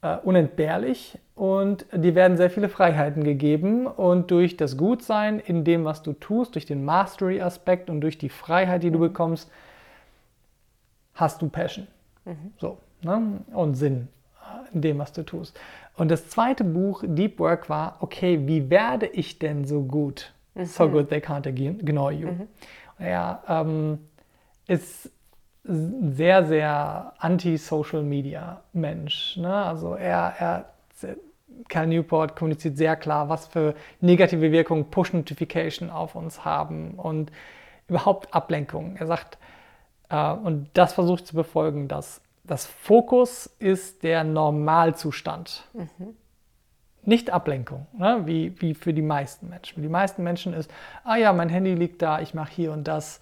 äh, 0.03 0.17
unentbehrlich 0.17 1.19
und 1.35 1.87
dir 1.93 2.15
werden 2.15 2.37
sehr 2.37 2.51
viele 2.51 2.69
Freiheiten 2.69 3.25
gegeben. 3.25 3.87
Und 3.87 4.31
durch 4.31 4.57
das 4.57 4.77
Gutsein 4.77 5.39
in 5.39 5.65
dem, 5.65 5.85
was 5.85 6.03
du 6.03 6.13
tust, 6.13 6.55
durch 6.55 6.67
den 6.67 6.85
Mastery-Aspekt 6.85 7.91
und 7.91 8.01
durch 8.01 8.19
die 8.19 8.29
Freiheit, 8.29 8.83
die 8.83 8.91
du 8.91 8.99
mhm. 8.99 9.03
bekommst, 9.03 9.51
hast 11.15 11.43
du 11.43 11.49
Passion. 11.49 11.87
Mhm. 12.25 12.53
So, 12.59 12.79
ne? 13.03 13.41
und 13.53 13.75
Sinn 13.75 14.09
in 14.73 14.83
dem, 14.83 14.99
was 14.99 15.13
du 15.13 15.23
tust. 15.23 15.59
Und 15.97 16.11
das 16.11 16.29
zweite 16.29 16.65
Buch, 16.65 17.05
Deep 17.07 17.39
Work, 17.39 17.69
war, 17.69 17.99
okay, 18.01 18.47
wie 18.47 18.71
werde 18.71 19.07
ich 19.07 19.39
denn 19.39 19.65
so 19.65 19.83
gut? 19.83 20.33
Mhm. 20.55 20.65
So 20.65 20.89
good 20.89 21.09
they 21.09 21.21
can't 21.21 21.47
ignore 21.47 22.13
you. 22.13 22.29
Mhm. 22.29 22.49
Er 22.99 23.43
ähm, 23.49 23.99
ist 24.67 25.11
ein 25.67 26.13
sehr, 26.13 26.45
sehr 26.45 27.13
anti-Social-Media-Mensch. 27.19 29.37
Ne? 29.37 29.55
Also 29.55 29.95
er, 29.95 30.35
er, 30.39 30.73
Cal 31.69 31.87
Newport 31.87 32.35
kommuniziert 32.37 32.77
sehr 32.77 32.97
klar, 32.97 33.29
was 33.29 33.47
für 33.47 33.75
negative 34.01 34.51
Wirkungen 34.53 34.91
Push-Notification 34.91 35.91
auf 35.91 36.15
uns 36.15 36.45
haben 36.45 36.95
und 36.95 37.33
überhaupt 37.89 38.35
Ablenkung. 38.35 38.97
Er 38.97 39.07
sagt, 39.07 39.39
äh, 40.09 40.33
und 40.33 40.71
das 40.75 40.95
versucht 40.95 41.27
zu 41.27 41.35
befolgen, 41.35 41.89
dass 41.89 42.21
das 42.45 42.67
Fokus 42.67 43.47
ist 43.59 44.03
der 44.03 44.25
Normalzustand. 44.25 45.69
Mhm. 45.73 46.17
Nicht 47.05 47.31
Ablenkung, 47.31 47.87
ne? 47.97 48.23
wie, 48.27 48.61
wie 48.61 48.75
für 48.75 48.95
die 48.95 49.03
meisten 49.03 49.49
Menschen. 49.49 49.75
Für 49.75 49.81
die 49.81 49.89
meisten 49.89 50.23
Menschen 50.23 50.53
ist, 50.53 50.71
ah 51.05 51.17
ja, 51.17 51.33
mein 51.33 51.49
Handy 51.49 51.75
liegt 51.75 52.01
da, 52.01 52.21
ich 52.21 52.33
mache 52.33 52.53
hier 52.53 52.73
und 52.73 52.87
das 52.87 53.21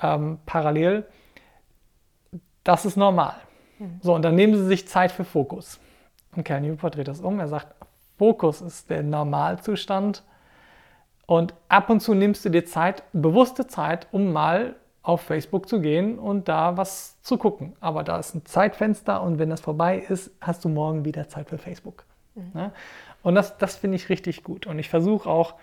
ähm, 0.00 0.38
parallel. 0.46 1.06
Das 2.64 2.86
ist 2.86 2.96
normal. 2.96 3.36
Mhm. 3.78 4.00
So, 4.02 4.14
und 4.14 4.22
dann 4.22 4.34
nehmen 4.34 4.54
sie 4.54 4.64
sich 4.64 4.88
Zeit 4.88 5.12
für 5.12 5.24
Fokus. 5.24 5.78
Und 6.34 6.44
Cal 6.44 6.60
Newport 6.60 6.96
dreht 6.96 7.08
das 7.08 7.20
um. 7.20 7.38
Er 7.40 7.48
sagt, 7.48 7.74
Fokus 8.16 8.60
ist 8.60 8.90
der 8.90 9.02
Normalzustand. 9.02 10.22
Und 11.26 11.54
ab 11.68 11.90
und 11.90 12.00
zu 12.00 12.14
nimmst 12.14 12.44
du 12.44 12.48
dir 12.48 12.64
Zeit, 12.64 13.02
bewusste 13.12 13.66
Zeit, 13.66 14.06
um 14.12 14.32
mal 14.32 14.76
auf 15.08 15.22
Facebook 15.22 15.70
zu 15.70 15.80
gehen 15.80 16.18
und 16.18 16.48
da 16.48 16.76
was 16.76 17.18
zu 17.22 17.38
gucken. 17.38 17.74
Aber 17.80 18.04
da 18.04 18.18
ist 18.18 18.34
ein 18.34 18.44
Zeitfenster 18.44 19.22
und 19.22 19.38
wenn 19.38 19.48
das 19.48 19.62
vorbei 19.62 20.04
ist, 20.06 20.30
hast 20.38 20.66
du 20.66 20.68
morgen 20.68 21.06
wieder 21.06 21.30
Zeit 21.30 21.48
für 21.48 21.56
Facebook. 21.56 22.04
Mhm. 22.34 22.50
Ne? 22.52 22.72
Und 23.22 23.34
das, 23.34 23.56
das 23.56 23.76
finde 23.76 23.96
ich 23.96 24.10
richtig 24.10 24.44
gut. 24.44 24.66
Und 24.66 24.78
ich 24.78 24.90
versuche 24.90 25.26
auch 25.26 25.54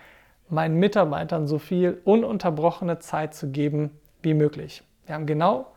meinen 0.50 0.78
Mitarbeitern 0.78 1.46
so 1.46 1.60
viel 1.60 2.02
ununterbrochene 2.06 2.98
Zeit 2.98 3.36
zu 3.36 3.52
geben, 3.52 3.92
wie 4.24 4.34
möglich. 4.34 4.82
Wir 5.06 5.14
haben 5.14 5.28
genau 5.28 5.68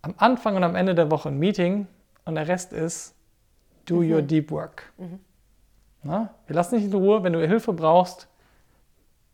am 0.00 0.14
Anfang 0.18 0.54
und 0.54 0.62
am 0.62 0.76
Ende 0.76 0.94
der 0.94 1.10
Woche 1.10 1.30
ein 1.30 1.40
Meeting 1.40 1.88
und 2.24 2.36
der 2.36 2.46
Rest 2.46 2.72
ist 2.72 3.16
do 3.86 3.96
mhm. 3.96 4.12
your 4.12 4.22
deep 4.22 4.52
work. 4.52 4.92
Mhm. 4.96 5.18
Na, 6.04 6.30
wir 6.46 6.54
lassen 6.54 6.76
dich 6.76 6.84
in 6.84 6.94
Ruhe, 6.94 7.24
wenn 7.24 7.32
du 7.32 7.44
Hilfe 7.44 7.72
brauchst, 7.72 8.28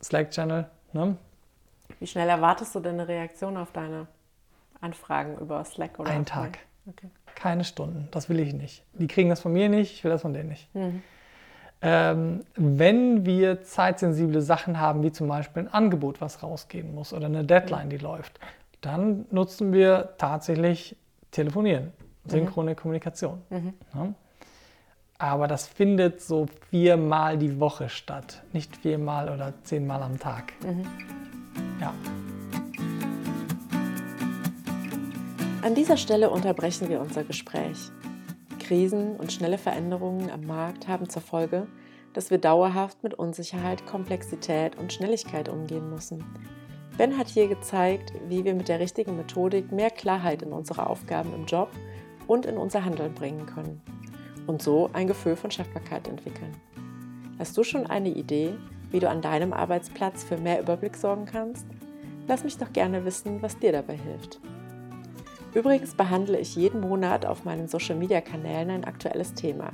Slack-Channel. 0.02 0.70
Ne? 0.94 1.18
Wie 2.00 2.06
schnell 2.06 2.28
erwartest 2.28 2.74
du 2.74 2.80
denn 2.80 2.94
eine 2.94 3.08
Reaktion 3.08 3.56
auf 3.56 3.72
deine 3.72 4.06
Anfragen 4.80 5.38
über 5.38 5.64
Slack 5.64 5.98
oder 5.98 6.10
Ein 6.10 6.26
Tag. 6.26 6.58
Okay. 6.86 7.08
Keine 7.34 7.64
Stunden. 7.64 8.08
Das 8.10 8.28
will 8.28 8.38
ich 8.40 8.52
nicht. 8.52 8.84
Die 8.92 9.06
kriegen 9.06 9.30
das 9.30 9.40
von 9.40 9.52
mir 9.52 9.68
nicht, 9.68 9.92
ich 9.92 10.04
will 10.04 10.10
das 10.10 10.22
von 10.22 10.32
denen 10.32 10.50
nicht. 10.50 10.72
Mhm. 10.74 11.02
Ähm, 11.82 12.40
wenn 12.56 13.26
wir 13.26 13.62
zeitsensible 13.62 14.40
Sachen 14.40 14.80
haben, 14.80 15.02
wie 15.02 15.12
zum 15.12 15.28
Beispiel 15.28 15.64
ein 15.64 15.72
Angebot, 15.72 16.20
was 16.20 16.42
rausgehen 16.42 16.94
muss 16.94 17.12
oder 17.12 17.26
eine 17.26 17.44
Deadline, 17.44 17.90
die 17.90 17.98
läuft, 17.98 18.38
dann 18.80 19.26
nutzen 19.30 19.72
wir 19.72 20.14
tatsächlich 20.18 20.96
Telefonieren, 21.30 21.92
mhm. 22.24 22.30
synchrone 22.30 22.70
mhm. 22.70 22.76
Kommunikation. 22.76 23.42
Mhm. 23.50 23.74
Ja? 23.94 24.14
Aber 25.18 25.48
das 25.48 25.66
findet 25.66 26.20
so 26.20 26.46
viermal 26.70 27.38
die 27.38 27.58
Woche 27.60 27.88
statt, 27.88 28.42
nicht 28.52 28.76
viermal 28.76 29.28
oder 29.28 29.52
zehnmal 29.62 30.02
am 30.02 30.18
Tag. 30.18 30.52
Mhm. 30.62 30.86
Ja. 31.84 31.92
An 35.60 35.74
dieser 35.74 35.98
Stelle 35.98 36.30
unterbrechen 36.30 36.88
wir 36.88 37.00
unser 37.00 37.24
Gespräch. 37.24 37.90
Krisen 38.58 39.16
und 39.16 39.32
schnelle 39.32 39.58
Veränderungen 39.58 40.30
am 40.30 40.46
Markt 40.46 40.88
haben 40.88 41.10
zur 41.10 41.20
Folge, 41.20 41.66
dass 42.14 42.30
wir 42.30 42.38
dauerhaft 42.38 43.02
mit 43.02 43.12
Unsicherheit, 43.12 43.84
Komplexität 43.84 44.78
und 44.78 44.94
Schnelligkeit 44.94 45.50
umgehen 45.50 45.90
müssen. 45.90 46.24
Ben 46.96 47.18
hat 47.18 47.28
hier 47.28 47.48
gezeigt, 47.48 48.14
wie 48.28 48.44
wir 48.44 48.54
mit 48.54 48.68
der 48.68 48.80
richtigen 48.80 49.16
Methodik 49.18 49.70
mehr 49.70 49.90
Klarheit 49.90 50.40
in 50.40 50.52
unsere 50.52 50.88
Aufgaben 50.88 51.34
im 51.34 51.44
Job 51.44 51.68
und 52.26 52.46
in 52.46 52.56
unser 52.56 52.82
Handeln 52.82 53.12
bringen 53.12 53.44
können 53.44 53.82
und 54.46 54.62
so 54.62 54.88
ein 54.94 55.06
Gefühl 55.06 55.36
von 55.36 55.50
Schaffbarkeit 55.50 56.08
entwickeln. 56.08 56.56
Hast 57.38 57.56
du 57.58 57.62
schon 57.62 57.86
eine 57.86 58.10
Idee, 58.10 58.54
wie 58.94 59.00
du 59.00 59.10
an 59.10 59.20
deinem 59.20 59.52
Arbeitsplatz 59.52 60.22
für 60.22 60.36
mehr 60.36 60.60
Überblick 60.60 60.96
sorgen 60.96 61.26
kannst? 61.26 61.66
Lass 62.28 62.44
mich 62.44 62.58
doch 62.58 62.72
gerne 62.72 63.04
wissen, 63.04 63.42
was 63.42 63.58
dir 63.58 63.72
dabei 63.72 63.96
hilft. 63.96 64.38
Übrigens 65.52 65.96
behandle 65.96 66.38
ich 66.38 66.54
jeden 66.54 66.80
Monat 66.80 67.26
auf 67.26 67.44
meinen 67.44 67.66
Social-Media-Kanälen 67.66 68.70
ein 68.70 68.84
aktuelles 68.84 69.34
Thema. 69.34 69.72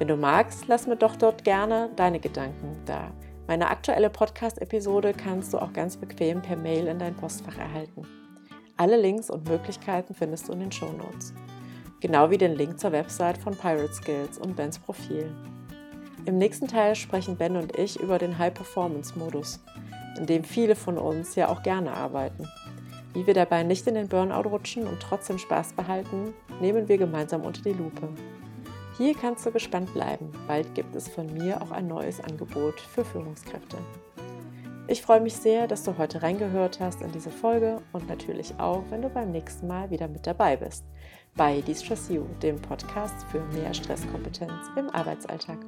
Wenn 0.00 0.08
du 0.08 0.16
magst, 0.16 0.66
lass 0.66 0.88
mir 0.88 0.96
doch 0.96 1.14
dort 1.14 1.44
gerne 1.44 1.90
deine 1.94 2.18
Gedanken 2.18 2.76
da. 2.86 3.12
Meine 3.46 3.70
aktuelle 3.70 4.10
Podcast-Episode 4.10 5.12
kannst 5.12 5.54
du 5.54 5.58
auch 5.58 5.72
ganz 5.72 5.96
bequem 5.96 6.42
per 6.42 6.56
Mail 6.56 6.88
in 6.88 6.98
dein 6.98 7.14
Postfach 7.14 7.56
erhalten. 7.56 8.02
Alle 8.76 9.00
Links 9.00 9.30
und 9.30 9.48
Möglichkeiten 9.48 10.12
findest 10.12 10.48
du 10.48 10.54
in 10.54 10.58
den 10.58 10.72
Show 10.72 10.90
Notes. 10.90 11.32
Genau 12.00 12.30
wie 12.30 12.38
den 12.38 12.56
Link 12.56 12.80
zur 12.80 12.90
Website 12.90 13.38
von 13.38 13.54
Pirate 13.54 13.94
Skills 13.94 14.38
und 14.38 14.56
Bens 14.56 14.80
Profil. 14.80 15.30
Im 16.26 16.38
nächsten 16.38 16.68
Teil 16.68 16.94
sprechen 16.94 17.36
Ben 17.36 17.56
und 17.56 17.78
ich 17.78 18.00
über 18.00 18.18
den 18.18 18.38
High-Performance-Modus, 18.38 19.60
in 20.16 20.24
dem 20.24 20.42
viele 20.42 20.74
von 20.74 20.96
uns 20.96 21.34
ja 21.34 21.50
auch 21.50 21.62
gerne 21.62 21.92
arbeiten. 21.92 22.48
Wie 23.12 23.26
wir 23.26 23.34
dabei 23.34 23.62
nicht 23.62 23.86
in 23.86 23.94
den 23.94 24.08
Burnout 24.08 24.48
rutschen 24.48 24.86
und 24.86 25.00
trotzdem 25.00 25.36
Spaß 25.36 25.74
behalten, 25.74 26.32
nehmen 26.62 26.88
wir 26.88 26.96
gemeinsam 26.96 27.42
unter 27.42 27.60
die 27.60 27.74
Lupe. 27.74 28.08
Hier 28.96 29.14
kannst 29.14 29.44
du 29.44 29.50
gespannt 29.50 29.92
bleiben. 29.92 30.32
Bald 30.48 30.74
gibt 30.74 30.96
es 30.96 31.08
von 31.08 31.30
mir 31.34 31.60
auch 31.60 31.72
ein 31.72 31.88
neues 31.88 32.22
Angebot 32.22 32.80
für 32.80 33.04
Führungskräfte. 33.04 33.76
Ich 34.88 35.02
freue 35.02 35.20
mich 35.20 35.36
sehr, 35.36 35.66
dass 35.66 35.82
du 35.82 35.98
heute 35.98 36.22
reingehört 36.22 36.80
hast 36.80 37.02
in 37.02 37.12
diese 37.12 37.30
Folge 37.30 37.82
und 37.92 38.08
natürlich 38.08 38.54
auch, 38.58 38.82
wenn 38.88 39.02
du 39.02 39.10
beim 39.10 39.30
nächsten 39.30 39.66
Mal 39.66 39.90
wieder 39.90 40.08
mit 40.08 40.26
dabei 40.26 40.56
bist 40.56 40.84
bei 41.36 41.60
De-Stress 41.60 42.08
You, 42.10 42.26
dem 42.42 42.60
Podcast 42.60 43.26
für 43.30 43.40
mehr 43.56 43.74
Stresskompetenz 43.74 44.52
im 44.76 44.88
Arbeitsalltag. 44.90 45.58